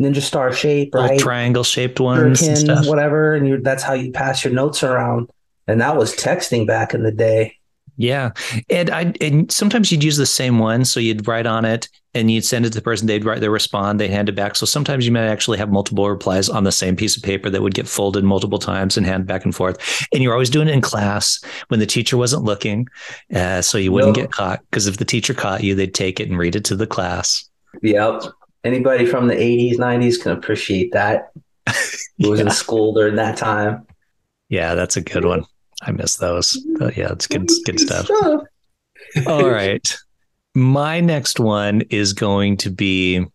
ninja 0.00 0.20
star 0.20 0.52
shape, 0.52 0.94
right? 0.94 1.18
Triangle 1.18 1.64
shaped 1.64 2.00
ones, 2.00 2.42
and 2.42 2.86
whatever, 2.86 3.34
and 3.34 3.46
you 3.48 3.60
that's 3.60 3.82
how 3.82 3.94
you 3.94 4.12
pass 4.12 4.44
your 4.44 4.52
notes 4.52 4.82
around. 4.82 5.30
And 5.68 5.80
that 5.80 5.96
was 5.96 6.14
texting 6.14 6.66
back 6.66 6.94
in 6.94 7.02
the 7.02 7.12
day. 7.12 7.56
Yeah, 7.98 8.32
and 8.68 8.90
I 8.90 9.14
and 9.22 9.50
sometimes 9.50 9.90
you'd 9.90 10.04
use 10.04 10.18
the 10.18 10.26
same 10.26 10.58
one, 10.58 10.84
so 10.84 11.00
you'd 11.00 11.26
write 11.26 11.46
on 11.46 11.64
it 11.64 11.88
and 12.12 12.30
you'd 12.30 12.44
send 12.44 12.66
it 12.66 12.70
to 12.70 12.78
the 12.78 12.82
person. 12.82 13.06
They'd 13.06 13.24
write 13.24 13.40
their 13.40 13.50
respond, 13.50 13.98
they 13.98 14.08
hand 14.08 14.28
it 14.28 14.34
back. 14.34 14.54
So 14.56 14.66
sometimes 14.66 15.06
you 15.06 15.12
might 15.12 15.26
actually 15.26 15.56
have 15.58 15.70
multiple 15.70 16.08
replies 16.08 16.48
on 16.50 16.64
the 16.64 16.72
same 16.72 16.94
piece 16.94 17.16
of 17.16 17.22
paper 17.22 17.48
that 17.48 17.62
would 17.62 17.74
get 17.74 17.88
folded 17.88 18.22
multiple 18.22 18.58
times 18.58 18.98
and 18.98 19.06
hand 19.06 19.26
back 19.26 19.44
and 19.44 19.54
forth. 19.54 20.06
And 20.12 20.22
you're 20.22 20.34
always 20.34 20.50
doing 20.50 20.68
it 20.68 20.74
in 20.74 20.82
class 20.82 21.42
when 21.68 21.80
the 21.80 21.86
teacher 21.86 22.18
wasn't 22.18 22.44
looking, 22.44 22.86
uh, 23.34 23.62
so 23.62 23.78
you 23.78 23.92
wouldn't 23.92 24.14
get 24.14 24.30
caught. 24.30 24.60
Because 24.70 24.86
if 24.86 24.98
the 24.98 25.04
teacher 25.06 25.32
caught 25.32 25.64
you, 25.64 25.74
they'd 25.74 25.94
take 25.94 26.20
it 26.20 26.28
and 26.28 26.38
read 26.38 26.54
it 26.54 26.64
to 26.66 26.76
the 26.76 26.86
class. 26.86 27.48
Yep 27.82 28.24
anybody 28.66 29.06
from 29.06 29.26
the 29.28 29.34
80s 29.34 29.76
90s 29.76 30.20
can 30.20 30.32
appreciate 30.32 30.92
that 30.92 31.32
who 32.18 32.30
was 32.30 32.40
yeah. 32.40 32.46
in 32.46 32.52
school 32.52 32.92
during 32.94 33.16
that 33.16 33.36
time 33.36 33.86
yeah 34.48 34.74
that's 34.74 34.96
a 34.96 35.00
good 35.00 35.24
one 35.24 35.44
i 35.82 35.90
miss 35.90 36.16
those 36.16 36.58
but 36.78 36.96
yeah 36.96 37.12
it's 37.12 37.26
good 37.26 37.50
good 37.64 37.80
stuff 37.80 38.08
all 39.26 39.48
right 39.48 39.96
my 40.54 41.00
next 41.00 41.38
one 41.38 41.82
is 41.90 42.12
going 42.12 42.56
to 42.56 42.70
be 42.70 43.26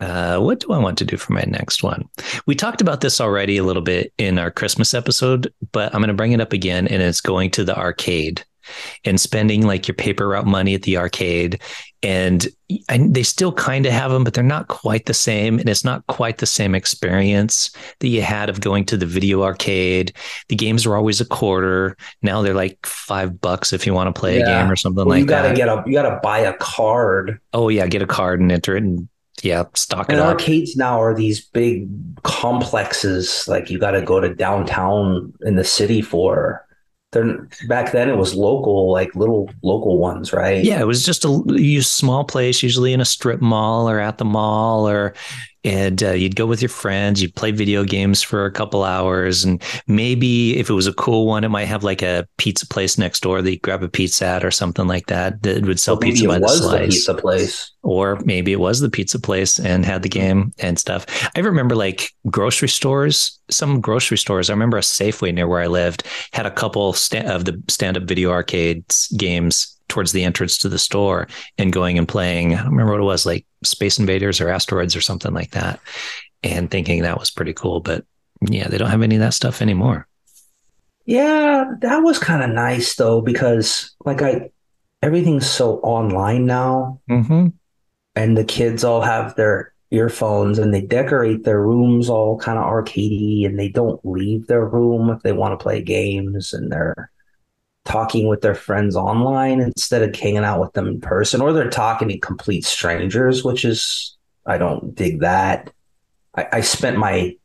uh, 0.00 0.38
what 0.38 0.60
do 0.60 0.72
I 0.72 0.78
want 0.78 0.98
to 0.98 1.04
do 1.04 1.16
for 1.16 1.32
my 1.32 1.44
next 1.46 1.82
one? 1.82 2.08
We 2.46 2.54
talked 2.54 2.80
about 2.80 3.00
this 3.00 3.20
already 3.20 3.56
a 3.56 3.62
little 3.62 3.82
bit 3.82 4.12
in 4.18 4.38
our 4.38 4.50
Christmas 4.50 4.92
episode, 4.92 5.52
but 5.72 5.94
I'm 5.94 6.00
going 6.00 6.08
to 6.08 6.14
bring 6.14 6.32
it 6.32 6.40
up 6.40 6.52
again, 6.52 6.88
and 6.88 7.00
it's 7.02 7.20
going 7.20 7.50
to 7.52 7.64
the 7.64 7.76
arcade 7.76 8.44
and 9.04 9.20
spending 9.20 9.66
like 9.66 9.86
your 9.86 9.94
paper 9.94 10.28
route 10.28 10.46
money 10.46 10.74
at 10.74 10.82
the 10.82 10.96
arcade. 10.96 11.60
And, 12.04 12.46
and 12.88 13.14
they 13.14 13.22
still 13.22 13.52
kind 13.52 13.86
of 13.86 13.92
have 13.92 14.10
them, 14.10 14.24
but 14.24 14.34
they're 14.34 14.44
not 14.44 14.68
quite 14.68 15.06
the 15.06 15.14
same. 15.14 15.58
And 15.58 15.68
it's 15.68 15.84
not 15.84 16.06
quite 16.06 16.38
the 16.38 16.46
same 16.46 16.74
experience 16.74 17.70
that 18.00 18.08
you 18.08 18.22
had 18.22 18.48
of 18.48 18.60
going 18.60 18.84
to 18.86 18.96
the 18.96 19.06
video 19.06 19.42
arcade. 19.42 20.12
The 20.48 20.56
games 20.56 20.86
were 20.86 20.96
always 20.96 21.20
a 21.20 21.26
quarter. 21.26 21.96
Now 22.22 22.42
they're 22.42 22.54
like 22.54 22.84
five 22.84 23.40
bucks 23.40 23.72
if 23.72 23.86
you 23.86 23.94
want 23.94 24.14
to 24.14 24.18
play 24.18 24.38
yeah. 24.38 24.44
a 24.44 24.62
game 24.62 24.70
or 24.70 24.76
something 24.76 25.06
well, 25.06 25.16
like 25.16 25.20
you 25.20 25.26
gotta 25.26 25.48
that. 25.48 25.56
Get 25.56 25.68
a, 25.68 25.82
you 25.86 25.92
got 25.92 26.08
to 26.08 26.20
buy 26.22 26.40
a 26.40 26.54
card. 26.54 27.40
Oh, 27.52 27.68
yeah. 27.68 27.86
Get 27.86 28.02
a 28.02 28.06
card 28.06 28.40
and 28.40 28.52
enter 28.52 28.76
it 28.76 28.82
and 28.82 29.08
yeah, 29.42 29.64
stock 29.74 30.08
it. 30.08 30.12
and 30.12 30.20
it 30.20 30.24
arcades 30.24 30.76
now 30.76 31.00
are 31.00 31.14
these 31.14 31.44
big 31.44 31.88
complexes 32.22 33.46
like 33.48 33.68
you 33.68 33.78
got 33.78 33.90
to 33.90 34.02
go 34.02 34.20
to 34.20 34.34
downtown 34.34 35.32
in 35.42 35.56
the 35.56 35.64
city 35.64 36.00
for 36.00 36.63
they're 37.14 37.48
back 37.66 37.92
then 37.92 38.10
it 38.10 38.16
was 38.16 38.34
local 38.34 38.92
like 38.92 39.14
little 39.14 39.50
local 39.62 39.98
ones 39.98 40.32
right? 40.32 40.62
Yeah 40.64 40.80
it 40.80 40.86
was 40.86 41.02
just 41.04 41.24
a 41.24 41.80
small 41.80 42.24
place 42.24 42.62
usually 42.62 42.92
in 42.92 43.00
a 43.00 43.04
strip 43.06 43.40
mall 43.40 43.88
or 43.88 43.98
at 43.98 44.18
the 44.18 44.24
mall 44.24 44.86
or 44.88 45.14
and 45.64 46.02
uh, 46.02 46.10
you'd 46.12 46.36
go 46.36 46.46
with 46.46 46.60
your 46.60 46.68
friends 46.68 47.20
you'd 47.22 47.34
play 47.34 47.50
video 47.50 47.84
games 47.84 48.22
for 48.22 48.44
a 48.44 48.50
couple 48.50 48.84
hours 48.84 49.44
and 49.44 49.62
maybe 49.86 50.56
if 50.58 50.68
it 50.68 50.74
was 50.74 50.86
a 50.86 50.92
cool 50.94 51.26
one 51.26 51.44
it 51.44 51.48
might 51.48 51.64
have 51.64 51.82
like 51.82 52.02
a 52.02 52.26
pizza 52.36 52.66
place 52.66 52.98
next 52.98 53.20
door 53.20 53.42
that 53.42 53.50
you 53.50 53.58
grab 53.60 53.82
a 53.82 53.88
pizza 53.88 54.26
at 54.26 54.44
or 54.44 54.50
something 54.50 54.86
like 54.86 55.06
that 55.06 55.42
that 55.42 55.64
would 55.64 55.80
sell 55.80 55.94
well, 55.94 56.02
pizza 56.02 56.26
by 56.26 56.38
the 56.38 56.48
slice 56.48 56.80
the 56.80 56.88
pizza 56.88 57.14
place. 57.14 57.70
Or 57.82 58.18
maybe 58.24 58.52
it 58.52 58.60
was 58.60 58.80
the 58.80 58.88
pizza 58.88 59.18
place 59.18 59.58
and 59.58 59.84
had 59.84 60.02
the 60.02 60.08
game 60.08 60.54
and 60.58 60.78
stuff. 60.78 61.04
I 61.36 61.40
remember 61.40 61.74
like 61.74 62.10
grocery 62.28 62.68
stores 62.68 63.38
some 63.50 63.78
grocery 63.78 64.16
stores 64.16 64.48
i 64.48 64.54
remember 64.54 64.78
a 64.78 64.80
safeway 64.80 65.32
near 65.32 65.46
where 65.46 65.60
i 65.60 65.66
lived 65.66 66.02
had 66.32 66.46
a 66.46 66.50
couple 66.50 66.94
sta- 66.94 67.26
of 67.26 67.44
the 67.44 67.62
stand-up 67.68 68.04
video 68.04 68.30
arcades 68.30 69.08
games 69.18 69.74
towards 69.88 70.12
the 70.12 70.24
entrance 70.24 70.58
to 70.58 70.68
the 70.68 70.78
store 70.78 71.28
and 71.58 71.72
going 71.72 71.98
and 71.98 72.08
playing. 72.08 72.54
I 72.54 72.62
don't 72.62 72.72
remember 72.72 72.92
what 72.92 73.00
it 73.00 73.04
was, 73.04 73.26
like 73.26 73.46
Space 73.64 73.98
Invaders 73.98 74.40
or 74.40 74.48
Asteroids 74.48 74.94
or 74.94 75.00
something 75.00 75.32
like 75.32 75.50
that, 75.52 75.80
and 76.42 76.70
thinking 76.70 77.02
that 77.02 77.18
was 77.18 77.30
pretty 77.30 77.52
cool. 77.52 77.80
But 77.80 78.04
yeah, 78.40 78.68
they 78.68 78.78
don't 78.78 78.90
have 78.90 79.02
any 79.02 79.16
of 79.16 79.20
that 79.20 79.34
stuff 79.34 79.62
anymore. 79.62 80.06
Yeah, 81.06 81.64
that 81.80 81.98
was 81.98 82.18
kind 82.18 82.42
of 82.42 82.50
nice 82.50 82.94
though, 82.94 83.20
because 83.20 83.94
like 84.04 84.22
I, 84.22 84.50
everything's 85.02 85.48
so 85.48 85.78
online 85.80 86.46
now, 86.46 87.00
mm-hmm. 87.10 87.48
and 88.16 88.36
the 88.36 88.44
kids 88.44 88.84
all 88.84 89.02
have 89.02 89.34
their 89.34 89.72
earphones 89.90 90.58
and 90.58 90.74
they 90.74 90.80
decorate 90.80 91.44
their 91.44 91.60
rooms 91.60 92.08
all 92.08 92.38
kind 92.38 92.58
of 92.58 92.64
arcadey, 92.64 93.46
and 93.46 93.58
they 93.58 93.68
don't 93.68 94.00
leave 94.04 94.46
their 94.46 94.64
room 94.64 95.10
if 95.10 95.22
they 95.22 95.32
want 95.32 95.52
to 95.52 95.62
play 95.62 95.82
games, 95.82 96.52
and 96.52 96.72
they're 96.72 97.10
talking 97.84 98.28
with 98.28 98.40
their 98.40 98.54
friends 98.54 98.96
online 98.96 99.60
instead 99.60 100.02
of 100.02 100.14
hanging 100.16 100.44
out 100.44 100.60
with 100.60 100.72
them 100.72 100.86
in 100.86 101.00
person, 101.00 101.40
or 101.40 101.52
they're 101.52 101.70
talking 101.70 102.08
to 102.08 102.18
complete 102.18 102.64
strangers, 102.64 103.44
which 103.44 103.64
is 103.64 104.16
I 104.46 104.58
don't 104.58 104.94
dig 104.94 105.20
that. 105.20 105.72
I, 106.34 106.46
I 106.52 106.60
spent 106.60 106.98
my 106.98 107.36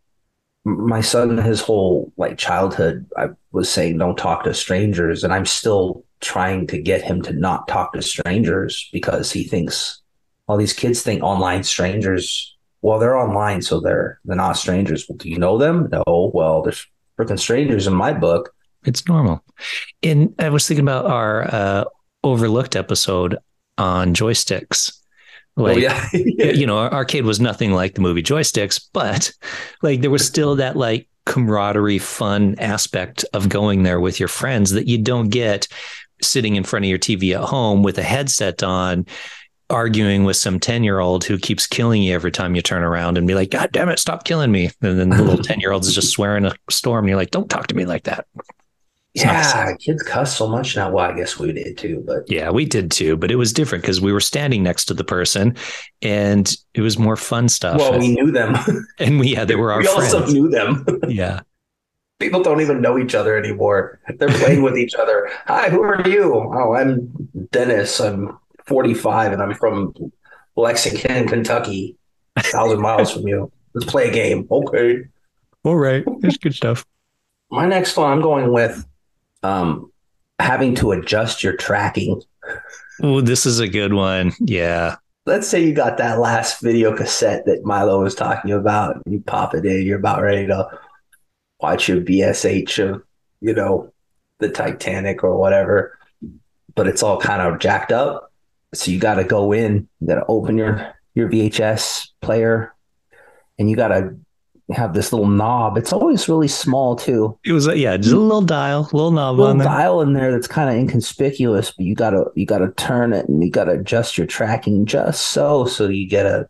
my 0.65 1.01
son 1.01 1.37
his 1.37 1.61
whole 1.61 2.11
like 2.17 2.37
childhood 2.37 3.09
I 3.17 3.29
was 3.53 3.69
saying 3.69 3.97
don't 3.97 4.17
talk 4.17 4.43
to 4.43 4.53
strangers 4.53 5.23
and 5.23 5.33
I'm 5.33 5.45
still 5.45 6.03
trying 6.19 6.67
to 6.67 6.81
get 6.81 7.01
him 7.01 7.21
to 7.23 7.33
not 7.33 7.67
talk 7.69 7.93
to 7.93 8.01
strangers 8.01 8.89
because 8.91 9.31
he 9.31 9.45
thinks 9.45 10.01
all 10.47 10.57
these 10.57 10.73
kids 10.73 11.01
think 11.01 11.23
online 11.23 11.63
strangers 11.63 12.57
well, 12.81 12.99
they're 12.99 13.17
online, 13.17 13.61
so 13.61 13.79
they're 13.79 14.19
they're 14.25 14.35
not 14.35 14.53
strangers. 14.53 15.05
Well, 15.07 15.17
do 15.17 15.29
you 15.29 15.37
know 15.37 15.57
them? 15.57 15.89
No. 15.91 16.31
Well, 16.33 16.61
they're 16.61 16.73
freaking 17.17 17.39
strangers 17.39 17.87
in 17.87 17.93
my 17.93 18.13
book. 18.13 18.53
It's 18.85 19.07
normal. 19.07 19.43
And 20.03 20.33
I 20.39 20.49
was 20.49 20.67
thinking 20.67 20.85
about 20.85 21.05
our 21.05 21.43
uh, 21.43 21.83
overlooked 22.23 22.75
episode 22.75 23.37
on 23.77 24.13
joysticks. 24.13 24.97
Like, 25.55 25.77
oh, 25.77 25.79
yeah. 26.13 26.51
you 26.51 26.65
know, 26.65 26.77
arcade 26.77 27.25
was 27.25 27.39
nothing 27.39 27.73
like 27.73 27.95
the 27.95 28.01
movie 28.01 28.23
joysticks, 28.23 28.81
but 28.93 29.31
like 29.81 30.01
there 30.01 30.11
was 30.11 30.25
still 30.25 30.55
that 30.57 30.77
like 30.77 31.07
camaraderie, 31.25 31.99
fun 31.99 32.55
aspect 32.59 33.25
of 33.33 33.49
going 33.49 33.83
there 33.83 33.99
with 33.99 34.19
your 34.19 34.29
friends 34.29 34.71
that 34.71 34.87
you 34.87 34.97
don't 34.97 35.29
get 35.29 35.67
sitting 36.21 36.55
in 36.55 36.63
front 36.63 36.85
of 36.85 36.89
your 36.89 36.99
TV 36.99 37.35
at 37.35 37.47
home 37.47 37.83
with 37.83 37.97
a 37.97 38.03
headset 38.03 38.63
on, 38.63 39.05
arguing 39.69 40.23
with 40.23 40.35
some 40.35 40.59
10 40.59 40.83
year 40.83 40.99
old 40.99 41.23
who 41.23 41.37
keeps 41.37 41.67
killing 41.67 42.01
you 42.01 42.13
every 42.13 42.31
time 42.31 42.55
you 42.55 42.61
turn 42.61 42.83
around 42.83 43.17
and 43.17 43.27
be 43.27 43.35
like, 43.35 43.51
God 43.51 43.71
damn 43.71 43.89
it, 43.89 43.99
stop 43.99 44.23
killing 44.23 44.51
me. 44.51 44.71
And 44.81 44.99
then 44.99 45.09
the 45.09 45.21
little 45.21 45.43
10 45.43 45.59
year 45.59 45.71
old 45.71 45.85
is 45.85 45.93
just 45.93 46.11
swearing 46.11 46.45
a 46.45 46.55
storm. 46.69 47.05
And 47.05 47.09
you're 47.09 47.17
like, 47.17 47.31
don't 47.31 47.49
talk 47.49 47.67
to 47.67 47.75
me 47.75 47.85
like 47.85 48.03
that. 48.03 48.25
It's 49.15 49.23
yeah, 49.23 49.73
kids 49.79 50.03
cuss 50.03 50.37
so 50.37 50.47
much 50.47 50.75
now. 50.75 50.91
Well, 50.91 51.09
I 51.09 51.15
guess 51.15 51.39
we 51.39 51.51
did 51.51 51.79
too, 51.79 52.03
but 52.05 52.29
yeah, 52.29 52.51
we 52.51 52.63
did 52.63 52.91
too. 52.91 53.17
But 53.17 53.31
it 53.31 53.37
was 53.37 53.51
different 53.51 53.81
because 53.83 53.99
we 53.99 54.13
were 54.13 54.19
standing 54.19 54.61
next 54.61 54.85
to 54.85 54.93
the 54.93 55.03
person, 55.03 55.55
and 56.03 56.55
it 56.75 56.81
was 56.81 56.99
more 56.99 57.15
fun 57.15 57.49
stuff. 57.49 57.79
Well, 57.79 57.97
we 57.97 58.13
knew 58.13 58.31
them, 58.31 58.55
and 58.99 59.19
we 59.19 59.29
yeah, 59.29 59.45
they 59.45 59.55
were 59.55 59.71
our. 59.71 59.79
we 59.79 59.85
friends. 59.85 60.13
also 60.13 60.31
knew 60.31 60.47
them. 60.47 60.85
yeah, 61.07 61.39
people 62.19 62.43
don't 62.43 62.61
even 62.61 62.81
know 62.81 62.99
each 62.99 63.15
other 63.15 63.35
anymore. 63.35 63.99
They're 64.19 64.29
playing 64.29 64.61
with 64.61 64.77
each 64.77 64.93
other. 64.93 65.27
Hi, 65.47 65.69
who 65.69 65.81
are 65.81 66.07
you? 66.07 66.35
Oh, 66.35 66.75
I'm 66.75 67.11
Dennis. 67.51 67.99
I'm 67.99 68.37
45, 68.67 69.33
and 69.33 69.41
I'm 69.41 69.55
from 69.55 69.95
Lexington, 70.55 71.27
Kentucky, 71.27 71.97
thousand 72.37 72.79
miles 72.79 73.11
from 73.11 73.27
you. 73.27 73.51
Let's 73.73 73.89
play 73.89 74.09
a 74.09 74.13
game. 74.13 74.47
Okay. 74.51 74.99
All 75.63 75.77
right, 75.77 76.03
it's 76.21 76.37
good 76.37 76.53
stuff. 76.53 76.85
My 77.49 77.65
next 77.65 77.97
one, 77.97 78.11
I'm 78.11 78.21
going 78.21 78.53
with 78.53 78.85
um, 79.43 79.91
having 80.39 80.75
to 80.75 80.91
adjust 80.91 81.43
your 81.43 81.55
tracking. 81.55 82.21
Oh, 83.01 83.21
this 83.21 83.45
is 83.45 83.59
a 83.59 83.67
good 83.67 83.93
one. 83.93 84.33
Yeah. 84.39 84.97
Let's 85.25 85.47
say 85.47 85.63
you 85.63 85.73
got 85.73 85.97
that 85.97 86.19
last 86.19 86.61
video 86.61 86.95
cassette 86.95 87.45
that 87.45 87.63
Milo 87.63 88.01
was 88.01 88.15
talking 88.15 88.51
about. 88.51 89.01
You 89.05 89.21
pop 89.21 89.53
it 89.53 89.65
in, 89.65 89.85
you're 89.85 89.99
about 89.99 90.21
ready 90.21 90.47
to 90.47 90.67
watch 91.59 91.87
your 91.87 92.01
VSH 92.01 92.79
of, 92.79 93.03
you 93.41 93.53
know, 93.53 93.93
the 94.39 94.49
Titanic 94.49 95.23
or 95.23 95.37
whatever, 95.37 95.97
but 96.75 96.87
it's 96.87 97.03
all 97.03 97.19
kind 97.19 97.41
of 97.41 97.59
jacked 97.59 97.91
up. 97.91 98.31
So 98.73 98.91
you 98.91 98.99
got 98.99 99.15
to 99.15 99.23
go 99.23 99.51
in, 99.51 99.87
you 99.99 100.07
got 100.07 100.15
to 100.15 100.25
open 100.27 100.57
your 100.57 100.93
your 101.15 101.29
VHS 101.29 102.09
player, 102.21 102.73
and 103.57 103.69
you 103.69 103.75
got 103.75 103.89
to 103.89 104.15
have 104.71 104.93
this 104.93 105.11
little 105.11 105.27
knob. 105.27 105.77
It's 105.77 105.93
always 105.93 106.29
really 106.29 106.47
small 106.47 106.95
too. 106.95 107.37
It 107.45 107.53
was 107.53 107.67
yeah, 107.75 107.97
just 107.97 108.13
a 108.13 108.19
little 108.19 108.41
dial, 108.41 108.89
little 108.93 109.11
knob 109.11 109.37
little 109.37 109.51
on 109.51 109.57
there. 109.57 109.67
dial 109.67 110.01
in 110.01 110.13
there 110.13 110.31
that's 110.31 110.47
kind 110.47 110.69
of 110.69 110.75
inconspicuous, 110.75 111.71
but 111.71 111.85
you 111.85 111.95
gotta 111.95 112.25
you 112.35 112.45
gotta 112.45 112.71
turn 112.73 113.13
it 113.13 113.27
and 113.27 113.43
you 113.43 113.49
gotta 113.49 113.71
adjust 113.71 114.17
your 114.17 114.27
tracking 114.27 114.85
just 114.85 115.27
so 115.27 115.65
so 115.65 115.87
you 115.87 116.07
get 116.07 116.25
a 116.25 116.49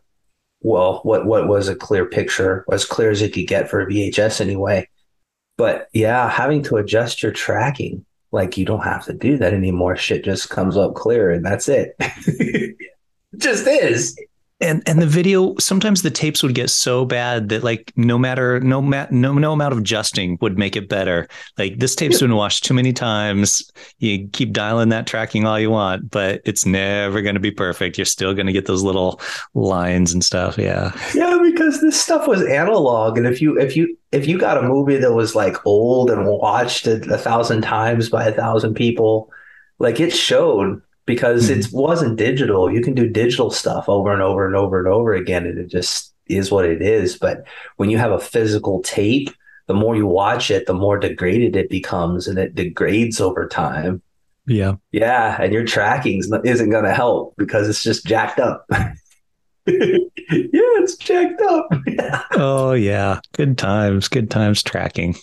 well, 0.62 1.00
what 1.04 1.26
what 1.26 1.48
was 1.48 1.68
a 1.68 1.76
clear 1.76 2.06
picture, 2.06 2.66
as 2.72 2.86
clear 2.86 3.12
as 3.12 3.22
it 3.22 3.34
could 3.34 3.48
get 3.48 3.70
for 3.70 3.82
a 3.82 3.88
VHS 3.88 4.42
anyway. 4.42 4.88
But 5.58 5.88
yeah, 5.94 6.30
having 6.30 6.64
to 6.64 6.78
adjust 6.78 7.24
your 7.24 7.32
tracking, 7.32 8.06
like 8.32 8.58
you 8.58 8.66
don't 8.66 8.84
have 8.84 9.06
to 9.06 9.14
do 9.14 9.38
that 9.38 9.54
anymore. 9.54 9.96
Shit 9.96 10.24
just 10.24 10.50
comes 10.50 10.78
up 10.78 10.96
clear 10.96 11.32
and 11.32 11.46
that's 11.46 11.70
it. 11.70 11.96
it 12.00 12.78
just 13.38 13.66
is 13.68 14.18
and 14.62 14.84
and 14.86 15.02
the 15.02 15.08
video 15.08 15.56
sometimes 15.58 16.02
the 16.02 16.12
tapes 16.12 16.44
would 16.44 16.54
get 16.54 16.70
so 16.70 17.06
bad 17.06 17.50
that 17.50 17.64
like 17.64 17.94
no 17.96 18.18
matter 18.18 18.60
no 18.60 18.82
ma- 18.82 19.08
no 19.10 19.34
no 19.34 19.54
amount 19.54 19.72
of 19.72 19.80
adjusting 19.80 20.38
would 20.42 20.58
make 20.58 20.76
it 20.76 20.90
better. 20.90 21.28
Like 21.58 21.80
this 21.80 21.96
tape's 21.96 22.20
been 22.20 22.36
watched 22.36 22.66
too 22.66 22.74
many 22.74 22.92
times. 22.92 23.72
You 24.00 24.28
keep 24.28 24.52
dialing 24.52 24.90
that 24.90 25.08
tracking 25.08 25.46
all 25.46 25.60
you 25.60 25.70
want 25.70 26.12
but 26.12 26.42
it's 26.44 26.66
never 26.66 27.22
going 27.22 27.36
to 27.36 27.40
be 27.40 27.52
perfect. 27.52 27.98
You're 27.98 28.06
still 28.06 28.34
going 28.34 28.48
to 28.48 28.54
get 28.54 28.66
those 28.66 28.84
little 28.84 29.22
lines 29.54 30.14
and 30.14 30.24
stuff. 30.24 30.58
Yeah. 30.58 30.92
Yeah 31.16 31.40
because 31.42 31.80
this 31.82 32.02
stuff 32.02 32.28
was 32.28 32.44
analog 32.44 33.18
and 33.18 33.28
if 33.28 33.42
you 33.42 33.58
if 33.58 33.78
you 33.78 33.98
if 34.12 34.28
you 34.28 34.38
got 34.38 34.58
a 34.58 34.68
movie 34.68 34.98
that 34.98 35.14
was 35.14 35.36
like 35.36 35.66
old 35.66 36.10
and 36.10 36.26
watched 36.26 36.86
a, 36.86 36.96
a 37.14 37.18
thousand 37.18 37.62
times 37.62 38.10
by 38.10 38.26
a 38.26 38.34
thousand 38.34 38.74
people 38.74 39.32
like 39.78 40.00
it 40.02 40.12
showed 40.12 40.82
because 41.10 41.50
mm-hmm. 41.50 41.62
it 41.62 41.70
wasn't 41.74 42.18
digital. 42.18 42.72
You 42.72 42.82
can 42.82 42.94
do 42.94 43.10
digital 43.10 43.50
stuff 43.50 43.90
over 43.90 44.14
and 44.14 44.22
over 44.22 44.46
and 44.46 44.56
over 44.56 44.78
and 44.78 44.88
over 44.88 45.16
again, 45.16 45.48
and 45.48 45.58
it 45.58 45.66
just 45.66 46.14
is 46.28 46.52
what 46.52 46.66
it 46.66 46.84
is. 46.84 47.18
But 47.18 47.46
when 47.78 47.90
you 47.90 47.98
have 47.98 48.12
a 48.12 48.20
physical 48.20 48.84
tape, 48.84 49.32
the 49.66 49.74
more 49.74 49.96
you 49.96 50.06
watch 50.06 50.52
it, 50.52 50.68
the 50.68 50.76
more 50.76 51.00
degraded 51.00 51.56
it 51.56 51.68
becomes, 51.68 52.28
and 52.28 52.38
it 52.38 52.54
degrades 52.54 53.20
over 53.20 53.48
time. 53.48 54.04
Yeah, 54.46 54.76
yeah, 54.92 55.42
and 55.42 55.52
your 55.52 55.66
tracking 55.66 56.20
isn't 56.20 56.70
going 56.70 56.86
to 56.86 56.94
help 56.94 57.34
because 57.40 57.68
it's 57.68 57.82
just 57.82 58.06
jacked 58.06 58.40
up. 58.40 58.68
yeah, 58.72 58.94
it's 59.66 60.96
jacked 60.96 61.42
up. 61.42 61.70
oh 62.34 62.74
yeah, 62.74 63.20
good 63.34 63.58
times, 63.58 64.08
good 64.10 64.30
times 64.30 64.62
tracking. 64.62 65.16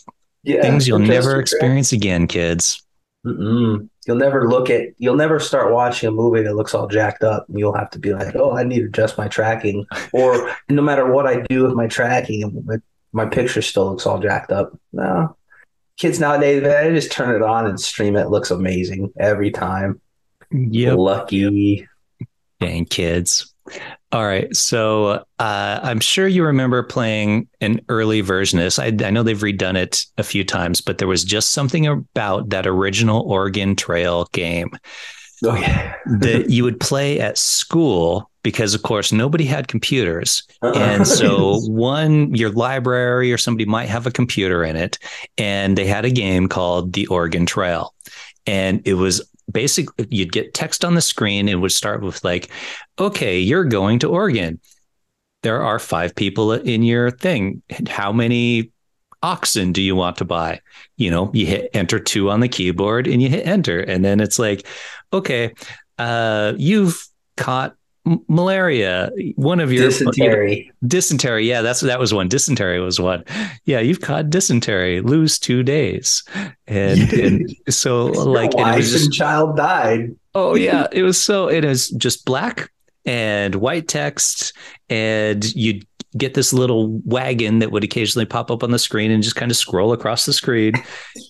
Yeah, 0.42 0.62
things 0.62 0.88
you'll 0.88 0.98
never 0.98 1.38
experience 1.38 1.92
again, 1.92 2.26
kids. 2.26 2.82
Mm-mm. 3.24 3.88
You'll 4.06 4.16
never 4.16 4.48
look 4.48 4.70
at, 4.70 4.90
you'll 4.98 5.16
never 5.16 5.40
start 5.40 5.72
watching 5.72 6.08
a 6.08 6.12
movie 6.12 6.42
that 6.42 6.54
looks 6.54 6.74
all 6.74 6.86
jacked 6.86 7.24
up. 7.24 7.48
And 7.48 7.58
you'll 7.58 7.76
have 7.76 7.90
to 7.90 7.98
be 7.98 8.12
like, 8.12 8.36
oh, 8.36 8.56
I 8.56 8.62
need 8.62 8.78
to 8.80 8.86
adjust 8.86 9.18
my 9.18 9.26
tracking. 9.26 9.84
Or 10.12 10.52
no 10.68 10.82
matter 10.82 11.10
what 11.10 11.26
I 11.26 11.40
do 11.42 11.64
with 11.64 11.74
my 11.74 11.88
tracking, 11.88 12.62
my, 12.64 12.76
my 13.12 13.26
picture 13.26 13.62
still 13.62 13.90
looks 13.90 14.06
all 14.06 14.20
jacked 14.20 14.52
up. 14.52 14.78
No. 14.92 15.36
Kids 15.98 16.20
nowadays, 16.20 16.62
they 16.62 16.94
just 16.94 17.10
turn 17.10 17.34
it 17.34 17.42
on 17.42 17.66
and 17.66 17.80
stream 17.80 18.16
it. 18.16 18.22
it 18.22 18.30
looks 18.30 18.50
amazing 18.50 19.12
every 19.18 19.50
time. 19.50 20.00
Yep. 20.52 20.96
Lucky. 20.98 21.88
Dang 22.60 22.84
kids. 22.84 23.52
All 24.12 24.24
right. 24.24 24.54
So 24.54 25.24
uh, 25.38 25.80
I'm 25.82 26.00
sure 26.00 26.26
you 26.26 26.44
remember 26.44 26.82
playing 26.82 27.48
an 27.60 27.80
early 27.88 28.20
version 28.20 28.58
of 28.58 28.64
this. 28.64 28.78
I, 28.78 28.86
I, 28.86 29.10
know 29.10 29.22
they've 29.22 29.36
redone 29.36 29.76
it 29.76 30.06
a 30.16 30.22
few 30.22 30.44
times, 30.44 30.80
but 30.80 30.98
there 30.98 31.08
was 31.08 31.24
just 31.24 31.50
something 31.50 31.86
about 31.86 32.50
that 32.50 32.66
original 32.66 33.22
Oregon 33.22 33.74
Trail 33.74 34.26
game 34.32 34.70
oh, 35.44 35.56
that 36.20 36.46
you 36.48 36.64
would 36.64 36.80
play 36.80 37.20
at 37.20 37.36
school 37.36 38.30
because, 38.42 38.74
of 38.74 38.82
course, 38.82 39.10
nobody 39.10 39.44
had 39.44 39.66
computers. 39.66 40.44
Uh-uh. 40.62 40.78
And 40.78 41.06
so, 41.06 41.58
one, 41.66 42.32
your 42.32 42.50
library 42.50 43.32
or 43.32 43.38
somebody 43.38 43.64
might 43.64 43.88
have 43.88 44.06
a 44.06 44.12
computer 44.12 44.62
in 44.62 44.76
it, 44.76 45.00
and 45.36 45.76
they 45.76 45.86
had 45.86 46.04
a 46.04 46.10
game 46.10 46.48
called 46.48 46.92
the 46.92 47.08
Oregon 47.08 47.44
Trail. 47.44 47.92
And 48.46 48.80
it 48.86 48.94
was 48.94 49.28
basically 49.50 50.06
you'd 50.10 50.32
get 50.32 50.54
text 50.54 50.84
on 50.84 50.94
the 50.94 51.00
screen. 51.00 51.48
It 51.48 51.56
would 51.56 51.72
start 51.72 52.02
with 52.02 52.22
like, 52.24 52.50
okay, 52.98 53.38
you're 53.38 53.64
going 53.64 53.98
to 54.00 54.08
Oregon. 54.08 54.60
There 55.42 55.62
are 55.62 55.78
five 55.78 56.14
people 56.14 56.52
in 56.52 56.82
your 56.82 57.10
thing. 57.10 57.62
How 57.88 58.12
many 58.12 58.72
oxen 59.22 59.72
do 59.72 59.82
you 59.82 59.94
want 59.94 60.16
to 60.18 60.24
buy? 60.24 60.60
You 60.96 61.10
know, 61.10 61.30
you 61.32 61.46
hit 61.46 61.70
enter 61.72 61.98
two 61.98 62.30
on 62.30 62.40
the 62.40 62.48
keyboard 62.48 63.06
and 63.06 63.22
you 63.22 63.28
hit 63.28 63.46
enter. 63.46 63.80
And 63.80 64.04
then 64.04 64.20
it's 64.20 64.38
like, 64.38 64.66
okay, 65.12 65.52
uh, 65.98 66.54
you've 66.56 67.06
caught 67.36 67.76
malaria 68.28 69.10
one 69.34 69.58
of 69.60 69.72
your 69.72 69.84
dysentery. 69.84 70.70
Dysentery 70.86 71.46
yeah 71.46 71.62
that's 71.62 71.82
what 71.82 71.88
that 71.88 71.98
was 71.98 72.14
one. 72.14 72.28
Dysentery 72.28 72.80
was 72.80 73.00
one. 73.00 73.24
Yeah 73.64 73.80
you've 73.80 74.00
caught 74.00 74.30
dysentery 74.30 75.00
lose 75.00 75.38
two 75.38 75.62
days. 75.62 76.22
And, 76.66 77.12
and 77.12 77.56
so 77.68 78.06
like 78.06 78.52
your 78.54 78.62
wife 78.62 78.84
just, 78.84 79.06
and 79.06 79.14
child 79.14 79.56
died. 79.56 80.14
Oh 80.34 80.54
yeah 80.56 80.86
it 80.92 81.02
was 81.02 81.20
so 81.20 81.48
it 81.50 81.64
is 81.64 81.90
just 81.90 82.24
black 82.24 82.70
and 83.04 83.56
white 83.56 83.88
text 83.88 84.52
and 84.88 85.44
you'd 85.54 85.86
get 86.16 86.34
this 86.34 86.52
little 86.52 87.00
wagon 87.04 87.58
that 87.58 87.72
would 87.72 87.84
occasionally 87.84 88.24
pop 88.24 88.50
up 88.50 88.62
on 88.62 88.70
the 88.70 88.78
screen 88.78 89.10
and 89.10 89.22
just 89.22 89.36
kind 89.36 89.50
of 89.50 89.56
scroll 89.56 89.92
across 89.92 90.24
the 90.24 90.32
screen 90.32 90.72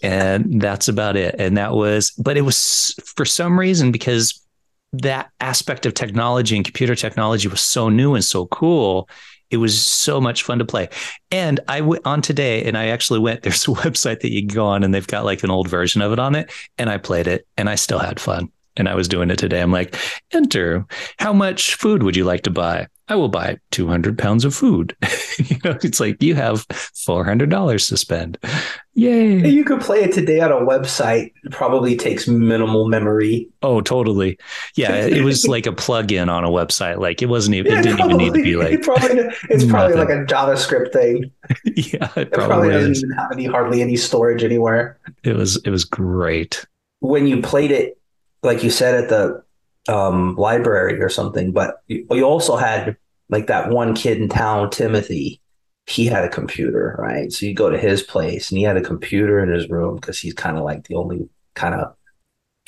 and 0.03 0.61
that's 0.61 0.89
about 0.89 1.17
it. 1.17 1.35
And 1.39 1.57
that 1.57 1.73
was 1.73 2.11
but 2.13 2.37
it 2.37 2.43
was 2.43 2.95
for 3.17 3.25
some 3.25 3.59
reason 3.59 3.91
because 3.93 4.43
that 4.93 5.31
aspect 5.41 5.87
of 5.87 5.95
technology 5.95 6.57
and 6.57 6.65
computer 6.65 6.95
technology 6.95 7.49
was 7.49 7.61
so 7.61 7.89
new 7.89 8.15
and 8.15 8.25
so 8.25 8.47
cool. 8.47 9.09
It 9.51 9.59
was 9.59 9.81
so 9.81 10.21
much 10.21 10.43
fun 10.43 10.59
to 10.59 10.65
play. 10.65 10.89
And 11.31 11.61
I 11.69 11.81
went 11.81 12.05
on 12.05 12.23
today 12.23 12.65
and 12.65 12.77
I 12.77 12.89
actually 12.89 13.21
went, 13.21 13.43
there's 13.45 13.65
a 13.69 13.73
website 13.73 14.21
that 14.21 14.33
you 14.33 14.47
can 14.47 14.55
go 14.55 14.67
on 14.67 14.83
and 14.83 14.95
they've 14.95 15.07
got 15.07 15.25
like 15.25 15.43
an 15.43 15.51
old 15.51 15.69
version 15.69 16.03
of 16.03 16.13
it 16.13 16.19
on 16.19 16.35
it. 16.35 16.51
And 16.79 16.91
I 16.91 16.99
played 16.99 17.27
it 17.27 17.47
and 17.57 17.69
I 17.69 17.75
still 17.75 17.99
had 17.99 18.21
fun. 18.21 18.51
And 18.79 18.89
I 18.91 18.95
was 18.95 19.09
doing 19.09 19.31
it 19.31 19.39
today. 19.39 19.63
I'm 19.63 19.73
like, 19.73 19.97
enter, 20.33 20.85
how 21.19 21.33
much 21.33 21.77
food 21.77 22.03
would 22.03 22.15
you 22.15 22.25
like 22.25 22.43
to 22.43 22.51
buy? 22.51 22.89
I 23.09 23.15
will 23.15 23.29
buy 23.29 23.59
200 23.71 24.19
pounds 24.19 24.45
of 24.45 24.55
food. 24.55 24.97
you 25.39 25.57
know, 25.65 25.79
it's 25.83 26.01
like 26.01 26.21
you 26.23 26.35
have 26.35 26.67
$400 26.69 27.89
to 27.89 27.97
spend. 27.97 28.39
Yay. 28.95 29.49
You 29.49 29.63
could 29.65 29.81
play 29.81 30.03
it 30.03 30.13
today 30.13 30.41
on 30.41 30.51
a 30.51 30.57
website. 30.57 31.33
It 31.45 31.53
probably 31.53 31.97
takes 31.97 32.27
minimal 32.27 32.89
memory. 32.89 33.49
Oh, 33.63 33.81
totally. 33.81 34.39
Yeah. 34.75 34.95
It 35.07 35.23
was 35.23 35.45
like 35.49 35.67
a 35.67 35.73
plug-in 35.73 36.29
on 36.29 36.45
a 36.45 36.49
website. 36.49 36.99
Like 36.99 37.23
it 37.23 37.27
wasn't 37.27 37.57
even, 37.57 37.73
it 37.75 37.83
didn't 37.83 38.01
even 38.01 38.17
need 38.17 38.35
to 38.35 38.43
be 38.43 38.57
like, 38.57 38.73
It 38.73 38.83
probably, 38.83 39.21
it's 39.51 39.65
probably 39.65 39.97
like 39.97 40.09
a 40.09 40.25
JavaScript 40.25 40.93
thing. 40.93 41.31
yeah, 41.65 42.11
it 42.17 42.29
It 42.29 42.33
probably, 42.33 42.33
probably 42.33 42.69
doesn't 42.71 42.97
even 42.97 43.11
have 43.11 43.31
any 43.33 43.45
hardly 43.45 43.83
any 43.83 43.97
storage 43.97 44.43
anywhere. 44.43 44.99
It 45.23 45.37
was, 45.37 45.57
it 45.65 45.71
was 45.71 45.85
great. 45.85 46.65
When 47.01 47.27
you 47.29 47.41
played 47.41 47.71
it, 47.71 47.99
like 48.43 48.65
you 48.65 48.71
said 48.71 48.95
at 48.95 49.09
the 49.11 49.43
um, 49.89 50.35
library 50.37 51.01
or 51.01 51.09
something, 51.09 51.53
but 51.53 51.83
you, 51.87 52.07
also 52.25 52.57
had 52.57 52.97
like 53.29 53.47
that 53.47 53.71
one 53.71 53.95
kid 53.95 54.21
in 54.21 54.29
town, 54.29 54.71
Timothy. 54.71 55.41
He 55.87 56.07
had 56.07 56.25
a 56.25 56.29
computer, 56.29 56.97
right? 56.99 57.33
So 57.33 57.47
you 57.47 57.55
go 57.55 57.71
to 57.71 57.79
his 57.79 58.03
place, 58.03 58.51
and 58.51 58.59
he 58.59 58.65
had 58.65 58.77
a 58.77 58.83
computer 58.83 59.39
in 59.41 59.49
his 59.49 59.69
room 59.69 59.97
because 59.97 60.19
he's 60.19 60.35
kind 60.35 60.57
of 60.57 60.65
like 60.65 60.89
the 60.89 60.97
only 60.97 61.29
kind 61.55 61.75
of 61.75 61.95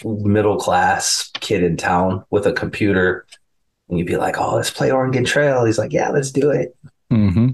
middle 0.04 0.57
class 0.57 1.31
kid 1.35 1.64
in 1.64 1.76
town 1.76 2.24
with 2.31 2.46
a 2.46 2.52
computer. 2.52 3.26
And 3.88 3.98
you'd 3.98 4.07
be 4.07 4.16
like, 4.16 4.38
"Oh, 4.38 4.54
let's 4.54 4.70
play 4.70 4.90
Oregon 4.92 5.24
Trail." 5.24 5.64
He's 5.64 5.78
like, 5.78 5.92
"Yeah, 5.92 6.11
let's 6.11 6.31
do 6.31 6.50
it." 6.50 6.76
hmm 7.11 7.48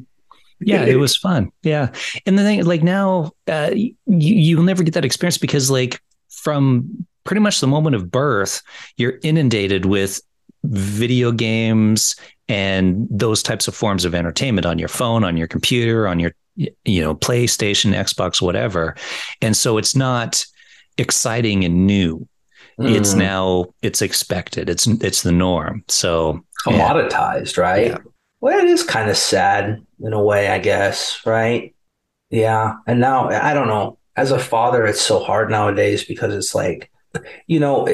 Yeah, 0.60 0.84
it 0.84 0.96
was 0.96 1.16
fun. 1.16 1.50
Yeah, 1.62 1.92
and 2.26 2.38
the 2.38 2.42
thing, 2.42 2.64
like 2.64 2.82
now, 2.82 3.32
uh, 3.48 3.70
you 3.74 3.94
you'll 4.06 4.64
never 4.64 4.82
get 4.82 4.94
that 4.94 5.04
experience 5.04 5.38
because, 5.38 5.70
like, 5.70 6.00
from 6.28 7.06
pretty 7.24 7.40
much 7.40 7.60
the 7.60 7.66
moment 7.66 7.96
of 7.96 8.10
birth, 8.10 8.62
you're 8.96 9.18
inundated 9.22 9.86
with 9.86 10.20
video 10.64 11.32
games 11.32 12.16
and 12.48 13.06
those 13.10 13.42
types 13.42 13.68
of 13.68 13.74
forms 13.74 14.04
of 14.04 14.14
entertainment 14.14 14.66
on 14.66 14.78
your 14.78 14.88
phone, 14.88 15.24
on 15.24 15.36
your 15.36 15.48
computer, 15.48 16.06
on 16.06 16.20
your 16.20 16.32
you 16.56 17.00
know 17.00 17.14
PlayStation, 17.14 17.94
Xbox, 17.94 18.40
whatever, 18.40 18.94
and 19.42 19.56
so 19.56 19.76
it's 19.76 19.96
not 19.96 20.44
exciting 20.98 21.64
and 21.64 21.86
new. 21.86 22.26
It's 22.78 23.14
Mm. 23.14 23.18
now 23.18 23.64
it's 23.82 24.02
expected. 24.02 24.68
It's 24.68 24.86
it's 24.86 25.22
the 25.22 25.32
norm. 25.32 25.84
So 25.88 26.44
yeah. 26.66 26.72
commoditized, 26.72 27.56
right? 27.58 27.88
Yeah. 27.88 27.98
Well, 28.40 28.58
it 28.58 28.66
is 28.66 28.82
kind 28.82 29.10
of 29.10 29.16
sad 29.16 29.80
in 30.00 30.12
a 30.12 30.22
way, 30.22 30.48
I 30.48 30.58
guess, 30.58 31.20
right? 31.24 31.74
Yeah. 32.30 32.74
And 32.86 33.00
now 33.00 33.28
I 33.30 33.54
don't 33.54 33.68
know. 33.68 33.98
As 34.16 34.30
a 34.30 34.38
father, 34.38 34.86
it's 34.86 35.00
so 35.00 35.18
hard 35.18 35.50
nowadays 35.50 36.04
because 36.04 36.34
it's 36.34 36.54
like, 36.54 36.90
you 37.46 37.60
know, 37.60 37.88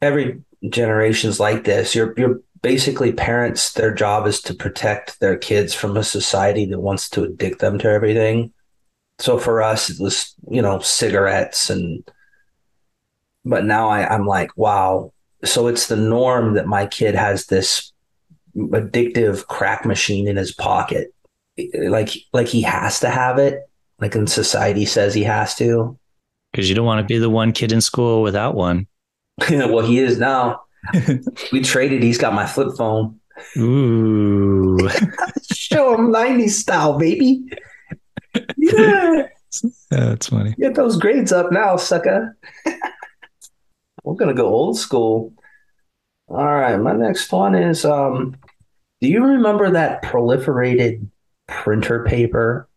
every 0.00 0.42
generation's 0.68 1.40
like 1.40 1.64
this. 1.64 1.94
You're 1.94 2.14
you're 2.16 2.40
basically 2.62 3.12
parents. 3.12 3.72
Their 3.72 3.94
job 3.94 4.26
is 4.26 4.40
to 4.42 4.54
protect 4.54 5.20
their 5.20 5.36
kids 5.36 5.74
from 5.74 5.96
a 5.96 6.04
society 6.04 6.66
that 6.66 6.80
wants 6.80 7.08
to 7.10 7.24
addict 7.24 7.60
them 7.60 7.78
to 7.80 7.88
everything. 7.88 8.52
So 9.18 9.38
for 9.38 9.62
us, 9.62 9.90
it 9.90 10.00
was 10.00 10.34
you 10.50 10.62
know 10.62 10.78
cigarettes 10.80 11.70
and. 11.70 12.08
But 13.44 13.64
now 13.64 13.88
I, 13.88 14.06
I'm 14.06 14.24
like, 14.24 14.56
wow. 14.56 15.12
So 15.42 15.66
it's 15.66 15.88
the 15.88 15.96
norm 15.96 16.54
that 16.54 16.68
my 16.68 16.86
kid 16.86 17.16
has 17.16 17.46
this 17.46 17.92
addictive 18.56 19.46
crack 19.48 19.84
machine 19.84 20.28
in 20.28 20.36
his 20.36 20.52
pocket 20.52 21.12
like 21.74 22.10
like 22.32 22.46
he 22.48 22.62
has 22.62 23.00
to 23.00 23.08
have 23.08 23.38
it 23.38 23.68
like 23.98 24.14
in 24.14 24.26
society 24.26 24.84
says 24.84 25.14
he 25.14 25.22
has 25.22 25.54
to 25.54 25.98
because 26.52 26.68
you 26.68 26.74
don't 26.74 26.86
want 26.86 27.00
to 27.00 27.12
be 27.12 27.18
the 27.18 27.30
one 27.30 27.52
kid 27.52 27.72
in 27.72 27.80
school 27.80 28.22
without 28.22 28.54
one. 28.54 28.86
well 29.50 29.80
he 29.80 29.98
is 29.98 30.18
now. 30.18 30.62
We 31.52 31.62
traded 31.62 32.02
he's 32.02 32.18
got 32.18 32.34
my 32.34 32.46
flip 32.46 32.76
phone. 32.76 33.18
Ooh. 33.56 34.78
show 35.52 35.94
him 35.94 36.12
90s 36.12 36.50
style 36.50 36.98
baby. 36.98 37.44
Yeah. 38.56 39.28
That's 39.90 40.28
funny. 40.28 40.54
get 40.58 40.74
those 40.74 40.96
grades 40.96 41.32
up 41.32 41.52
now 41.52 41.76
sucker. 41.76 42.36
We're 44.02 44.14
gonna 44.14 44.34
go 44.34 44.46
old 44.46 44.78
school. 44.78 45.32
All 46.28 46.44
right 46.44 46.78
my 46.78 46.92
next 46.92 47.30
one 47.30 47.54
is 47.54 47.84
um 47.84 48.36
do 49.00 49.08
you 49.08 49.24
remember 49.24 49.70
that 49.70 50.02
proliferated 50.02 51.06
printer 51.46 52.04
paper 52.04 52.68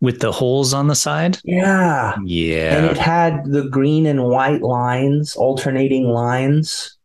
With 0.00 0.20
the 0.20 0.32
holes 0.32 0.72
on 0.72 0.86
the 0.86 0.94
side? 0.94 1.38
yeah 1.44 2.16
Yeah. 2.24 2.76
And 2.76 2.86
it 2.86 2.96
had 2.96 3.44
the 3.44 3.68
green 3.68 4.06
and 4.06 4.24
white 4.24 4.62
lines, 4.62 5.36
alternating 5.36 6.08
lines. 6.08 6.96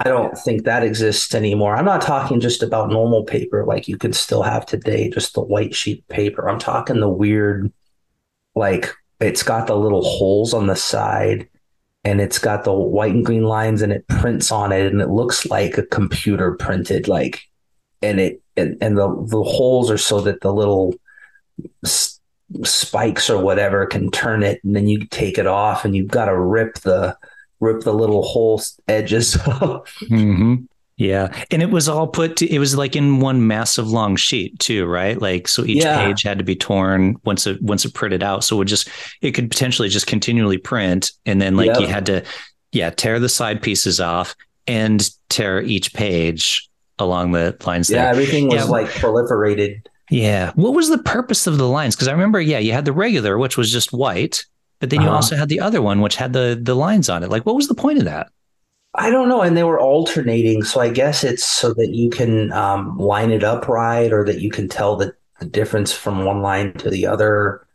I 0.00 0.08
don't 0.08 0.36
think 0.36 0.64
that 0.64 0.82
exists 0.82 1.34
anymore. 1.34 1.76
I'm 1.76 1.84
not 1.84 2.02
talking 2.02 2.40
just 2.40 2.62
about 2.62 2.90
normal 2.90 3.24
paper 3.24 3.64
like 3.64 3.86
you 3.86 3.96
could 3.96 4.14
still 4.14 4.42
have 4.42 4.66
today, 4.66 5.08
just 5.08 5.34
the 5.34 5.42
white 5.42 5.74
sheet 5.74 6.06
paper. 6.08 6.48
I'm 6.48 6.58
talking 6.58 6.98
the 6.98 7.08
weird, 7.08 7.72
like 8.54 8.92
it's 9.20 9.42
got 9.42 9.66
the 9.66 9.76
little 9.76 10.02
holes 10.02 10.52
on 10.52 10.66
the 10.66 10.76
side 10.76 11.48
and 12.04 12.20
it's 12.20 12.38
got 12.38 12.64
the 12.64 12.72
white 12.72 13.14
and 13.14 13.24
green 13.24 13.44
lines 13.44 13.82
and 13.82 13.92
it 13.92 14.06
prints 14.08 14.50
on 14.50 14.72
it 14.72 14.92
and 14.92 15.00
it 15.00 15.08
looks 15.10 15.46
like 15.46 15.78
a 15.78 15.86
computer 15.86 16.52
printed, 16.52 17.06
like, 17.06 17.42
and 18.02 18.20
it, 18.20 18.42
and, 18.56 18.76
and 18.80 18.98
the, 18.98 19.08
the 19.28 19.42
holes 19.42 19.90
are 19.90 19.98
so 19.98 20.20
that 20.20 20.40
the 20.40 20.52
little 20.52 20.94
spikes 22.64 23.28
or 23.30 23.42
whatever 23.42 23.86
can 23.86 24.10
turn 24.10 24.42
it 24.42 24.62
and 24.64 24.76
then 24.76 24.86
you 24.86 25.04
take 25.06 25.38
it 25.38 25.46
off 25.46 25.84
and 25.84 25.96
you've 25.96 26.10
got 26.10 26.26
to 26.26 26.38
rip 26.38 26.74
the 26.80 27.16
rip 27.60 27.82
the 27.82 27.92
little 27.92 28.22
hole 28.22 28.60
edges 28.88 29.36
off 29.46 29.90
hmm 30.08 30.56
Yeah. 30.96 31.34
And 31.50 31.62
it 31.62 31.70
was 31.70 31.88
all 31.88 32.06
put 32.06 32.36
to, 32.36 32.46
it 32.52 32.58
was 32.58 32.76
like 32.76 32.94
in 32.94 33.18
one 33.20 33.46
massive 33.46 33.88
long 33.90 34.14
sheet 34.16 34.58
too, 34.60 34.86
right? 34.86 35.20
Like, 35.20 35.48
so 35.48 35.64
each 35.64 35.82
Yeah. 35.82 35.96
page 35.96 36.22
had 36.22 36.38
to 36.38 36.44
be 36.44 36.54
torn 36.54 37.16
once 37.24 37.46
it, 37.48 37.60
once 37.62 37.84
it 37.84 37.94
printed 37.94 38.22
out. 38.22 38.44
So 38.44 38.56
it 38.56 38.58
would 38.58 38.68
just, 38.68 38.88
it 39.20 39.32
could 39.32 39.50
potentially 39.50 39.88
just 39.88 40.06
continually 40.06 40.58
print. 40.58 41.10
And 41.26 41.40
then 41.42 41.56
like 41.56 41.66
Yep. 41.68 41.80
you 41.80 41.86
had 41.88 42.06
to, 42.06 42.22
yeah, 42.72 42.90
tear 42.90 43.18
the 43.18 43.28
side 43.28 43.60
pieces 43.62 44.00
off 44.00 44.36
and 44.68 45.08
tear 45.30 45.60
each 45.62 45.92
page 45.94 46.68
along 47.00 47.32
the 47.32 47.56
lines 47.66 47.90
yeah 47.90 48.02
there. 48.02 48.10
everything 48.12 48.46
was 48.46 48.56
Yeah. 48.56 48.64
like 48.64 48.86
proliferated 48.86 49.84
Yeah. 50.10 50.52
What 50.54 50.74
was 50.74 50.88
the 50.88 50.98
purpose 50.98 51.46
of 51.46 51.58
the 51.58 51.68
lines? 51.68 51.96
Because 51.96 52.08
I 52.08 52.12
remember, 52.12 52.40
yeah, 52.40 52.58
you 52.58 52.72
had 52.72 52.84
the 52.84 52.92
regular, 52.92 53.38
which 53.38 53.56
was 53.56 53.72
just 53.72 53.92
white, 53.92 54.44
but 54.80 54.90
then 54.90 55.00
you 55.00 55.08
Uh-huh. 55.08 55.16
also 55.16 55.36
had 55.36 55.48
the 55.48 55.60
other 55.60 55.80
one, 55.82 56.00
which 56.00 56.16
had 56.16 56.32
the 56.32 56.58
the 56.60 56.74
lines 56.76 57.08
on 57.08 57.22
it. 57.22 57.30
Like, 57.30 57.46
what 57.46 57.56
was 57.56 57.68
the 57.68 57.74
point 57.74 57.98
of 57.98 58.04
that? 58.04 58.28
i 58.96 59.10
don't 59.10 59.28
know 59.28 59.42
and 59.42 59.56
they 59.56 59.64
were 59.64 59.80
alternating 59.80 60.62
so 60.62 60.80
i 60.80 60.88
guess 60.88 61.24
it's 61.24 61.44
so 61.44 61.74
that 61.74 61.90
you 61.94 62.08
can 62.10 62.52
um, 62.52 62.96
line 62.96 63.30
it 63.32 63.42
up 63.42 63.66
right 63.68 64.12
or 64.12 64.24
that 64.24 64.40
you 64.40 64.50
can 64.50 64.68
tell 64.68 64.96
the, 64.96 65.12
the 65.40 65.46
difference 65.46 65.92
from 65.92 66.24
one 66.24 66.42
line 66.42 66.72
to 66.74 66.90
the 66.90 67.06
other 67.06 67.66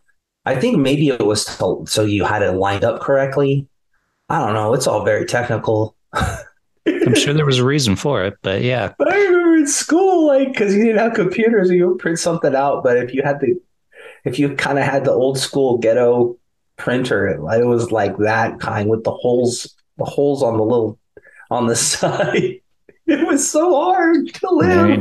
i 0.45 0.55
think 0.55 0.77
maybe 0.77 1.09
it 1.09 1.25
was 1.25 1.45
so 1.85 2.03
you 2.03 2.23
had 2.23 2.41
it 2.41 2.53
lined 2.53 2.85
up 2.85 3.01
correctly 3.01 3.67
i 4.29 4.39
don't 4.39 4.53
know 4.53 4.73
it's 4.73 4.87
all 4.87 5.03
very 5.03 5.25
technical 5.25 5.95
I'm 7.05 7.15
sure 7.15 7.33
there 7.33 7.45
was 7.45 7.59
a 7.59 7.65
reason 7.65 7.95
for 7.95 8.23
it, 8.23 8.35
but 8.41 8.61
yeah. 8.61 8.93
But 8.97 9.11
I 9.11 9.17
remember 9.17 9.55
in 9.57 9.67
school, 9.67 10.27
like, 10.27 10.53
because 10.53 10.75
you 10.75 10.83
didn't 10.83 10.99
have 10.99 11.13
computers, 11.13 11.69
you 11.69 11.89
would 11.89 11.99
print 11.99 12.19
something 12.19 12.55
out. 12.55 12.83
But 12.83 12.97
if 12.97 13.13
you 13.13 13.21
had 13.23 13.39
the, 13.39 13.59
if 14.25 14.39
you 14.39 14.55
kind 14.55 14.79
of 14.79 14.85
had 14.85 15.05
the 15.05 15.11
old 15.11 15.37
school 15.37 15.77
ghetto 15.77 16.37
printer, 16.77 17.27
it, 17.27 17.39
it 17.59 17.65
was 17.65 17.91
like 17.91 18.17
that 18.17 18.59
kind 18.59 18.89
with 18.89 19.03
the 19.03 19.11
holes, 19.11 19.75
the 19.97 20.05
holes 20.05 20.43
on 20.43 20.57
the 20.57 20.63
little, 20.63 20.99
on 21.51 21.67
the 21.67 21.75
side. 21.77 22.61
It 23.07 23.25
was 23.25 23.49
so 23.49 23.73
hard 23.73 24.33
to 24.35 24.49
live. 24.51 24.99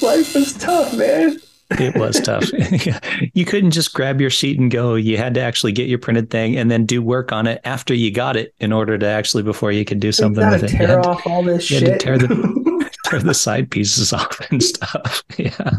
Life 0.03 0.35
was 0.35 0.53
tough, 0.57 0.95
man. 0.97 1.37
It 1.71 1.95
was 1.95 2.19
tough. 2.19 2.43
you 3.33 3.45
couldn't 3.45 3.71
just 3.71 3.93
grab 3.93 4.19
your 4.21 4.29
sheet 4.29 4.59
and 4.59 4.69
go. 4.69 4.95
You 4.95 5.17
had 5.17 5.33
to 5.35 5.41
actually 5.41 5.71
get 5.71 5.87
your 5.87 5.97
printed 5.97 6.29
thing 6.29 6.57
and 6.57 6.69
then 6.69 6.85
do 6.85 7.01
work 7.01 7.31
on 7.31 7.47
it 7.47 7.61
after 7.63 7.93
you 7.93 8.11
got 8.11 8.35
it 8.35 8.53
in 8.59 8.71
order 8.73 8.97
to 8.97 9.05
actually 9.07 9.43
before 9.43 9.71
you 9.71 9.85
could 9.85 9.99
do 9.99 10.11
something 10.11 10.47
with 10.49 10.63
it. 10.65 10.71
You 10.73 10.77
tear 10.77 10.87
had 10.87 11.03
to 11.03 11.09
off 11.09 11.25
all 11.25 11.41
this 11.41 11.71
you 11.71 11.77
had 11.77 11.85
to 11.85 11.91
shit. 11.93 11.99
tear 12.01 12.17
the- 12.17 12.91
tear 13.05 13.19
the 13.19 13.33
side 13.33 13.71
pieces 13.71 14.13
off 14.13 14.39
and 14.51 14.61
stuff. 14.61 15.23
Yeah, 15.37 15.71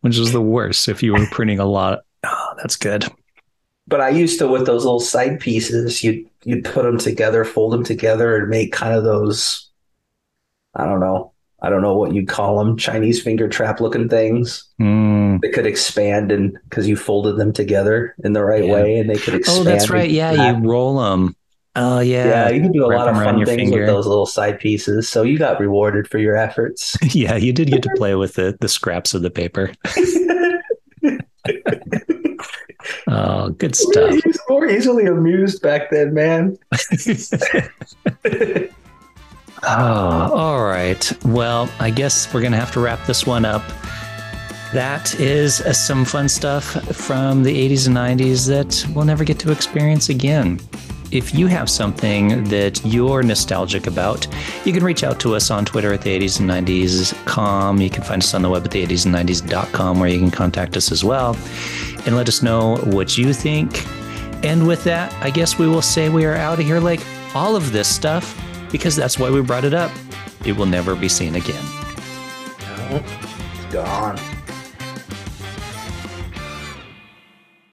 which 0.00 0.18
was 0.18 0.32
the 0.32 0.42
worst 0.42 0.88
if 0.88 1.02
you 1.02 1.12
were 1.12 1.26
printing 1.26 1.58
a 1.58 1.66
lot. 1.66 2.00
Oh, 2.24 2.54
that's 2.56 2.76
good. 2.76 3.04
But 3.86 4.00
I 4.00 4.08
used 4.10 4.38
to 4.40 4.48
with 4.48 4.66
those 4.66 4.84
little 4.84 5.00
side 5.00 5.40
pieces, 5.40 6.02
you 6.02 6.28
you'd 6.44 6.64
put 6.64 6.82
them 6.82 6.98
together, 6.98 7.44
fold 7.44 7.72
them 7.72 7.84
together, 7.84 8.36
and 8.36 8.48
make 8.48 8.72
kind 8.72 8.94
of 8.94 9.04
those. 9.04 9.70
I 10.74 10.84
don't 10.84 11.00
know. 11.00 11.32
I 11.60 11.70
don't 11.70 11.82
know 11.82 11.96
what 11.96 12.14
you'd 12.14 12.28
call 12.28 12.58
them, 12.58 12.76
Chinese 12.76 13.20
finger 13.20 13.48
trap 13.48 13.80
looking 13.80 14.08
things 14.08 14.64
Mm. 14.80 15.40
that 15.40 15.52
could 15.52 15.66
expand 15.66 16.30
and 16.30 16.56
because 16.68 16.86
you 16.88 16.96
folded 16.96 17.36
them 17.36 17.52
together 17.52 18.14
in 18.22 18.32
the 18.32 18.44
right 18.44 18.64
Yeah. 18.64 18.72
way, 18.72 18.98
and 19.00 19.10
they 19.10 19.16
could 19.16 19.34
expand. 19.34 19.60
Oh, 19.60 19.64
that's 19.70 19.90
right. 19.90 20.08
Yeah, 20.10 20.34
crack. 20.34 20.56
you 20.62 20.68
roll 20.70 20.98
them. 21.00 21.34
Oh, 21.76 22.00
yeah, 22.00 22.26
yeah. 22.26 22.48
you 22.50 22.60
can 22.60 22.72
do 22.72 22.84
a 22.84 22.88
wrap 22.88 22.98
lot 23.00 23.08
of 23.08 23.16
fun 23.16 23.38
your 23.38 23.46
things 23.46 23.62
finger. 23.70 23.78
with 23.80 23.86
those 23.88 24.06
little 24.06 24.26
side 24.26 24.58
pieces. 24.58 25.08
So 25.08 25.22
you 25.22 25.38
got 25.38 25.60
rewarded 25.60 26.08
for 26.08 26.18
your 26.18 26.36
efforts. 26.36 26.96
Yeah, 27.14 27.36
you 27.36 27.52
did 27.52 27.70
get 27.70 27.82
to 27.82 27.90
play 27.96 28.14
with 28.16 28.34
the 28.34 28.56
the 28.60 28.68
scraps 28.68 29.14
of 29.14 29.22
the 29.22 29.30
paper. 29.30 29.70
Oh, 33.06 33.50
good 33.50 33.74
stuff. 33.74 34.10
He 34.14 34.20
was 34.26 34.38
more 34.48 34.66
easily 34.66 35.06
amused 35.06 35.62
back 35.62 35.90
then, 35.90 36.14
man. 36.14 36.58
Oh, 39.70 40.30
all 40.32 40.64
right. 40.64 41.12
Well, 41.26 41.70
I 41.78 41.90
guess 41.90 42.32
we're 42.32 42.40
going 42.40 42.52
to 42.52 42.58
have 42.58 42.72
to 42.72 42.80
wrap 42.80 43.04
this 43.06 43.26
one 43.26 43.44
up. 43.44 43.62
That 44.72 45.14
is 45.20 45.60
uh, 45.60 45.74
some 45.74 46.06
fun 46.06 46.26
stuff 46.26 46.64
from 46.96 47.42
the 47.42 47.68
80s 47.68 47.86
and 47.86 47.94
90s 47.94 48.48
that 48.48 48.94
we'll 48.94 49.04
never 49.04 49.24
get 49.24 49.38
to 49.40 49.52
experience 49.52 50.08
again. 50.08 50.58
If 51.10 51.34
you 51.34 51.48
have 51.48 51.68
something 51.68 52.44
that 52.44 52.82
you're 52.82 53.22
nostalgic 53.22 53.86
about, 53.86 54.26
you 54.64 54.72
can 54.72 54.82
reach 54.82 55.04
out 55.04 55.20
to 55.20 55.34
us 55.34 55.50
on 55.50 55.66
Twitter 55.66 55.92
at 55.92 56.00
the 56.00 56.18
80s 56.18 56.40
and 56.40 56.48
90s.com. 56.48 57.78
You 57.78 57.90
can 57.90 58.02
find 58.04 58.22
us 58.22 58.32
on 58.32 58.40
the 58.40 58.48
web 58.48 58.64
at 58.64 58.70
the 58.70 58.86
80s 58.86 59.04
and 59.04 59.14
90s.com 59.14 60.00
where 60.00 60.08
you 60.08 60.18
can 60.18 60.30
contact 60.30 60.78
us 60.78 60.90
as 60.90 61.04
well 61.04 61.36
and 62.06 62.16
let 62.16 62.26
us 62.26 62.42
know 62.42 62.76
what 62.84 63.18
you 63.18 63.34
think. 63.34 63.86
And 64.42 64.66
with 64.66 64.82
that, 64.84 65.12
I 65.22 65.28
guess 65.28 65.58
we 65.58 65.68
will 65.68 65.82
say 65.82 66.08
we 66.08 66.24
are 66.24 66.36
out 66.36 66.58
of 66.58 66.64
here 66.64 66.80
like 66.80 67.04
all 67.34 67.54
of 67.54 67.70
this 67.70 67.94
stuff 67.94 68.34
because 68.70 68.96
that's 68.96 69.18
why 69.18 69.30
we 69.30 69.40
brought 69.42 69.64
it 69.64 69.74
up. 69.74 69.90
It 70.44 70.56
will 70.56 70.66
never 70.66 70.94
be 70.94 71.08
seen 71.08 71.34
again. 71.34 71.64
It's 72.90 73.72
gone. 73.72 74.18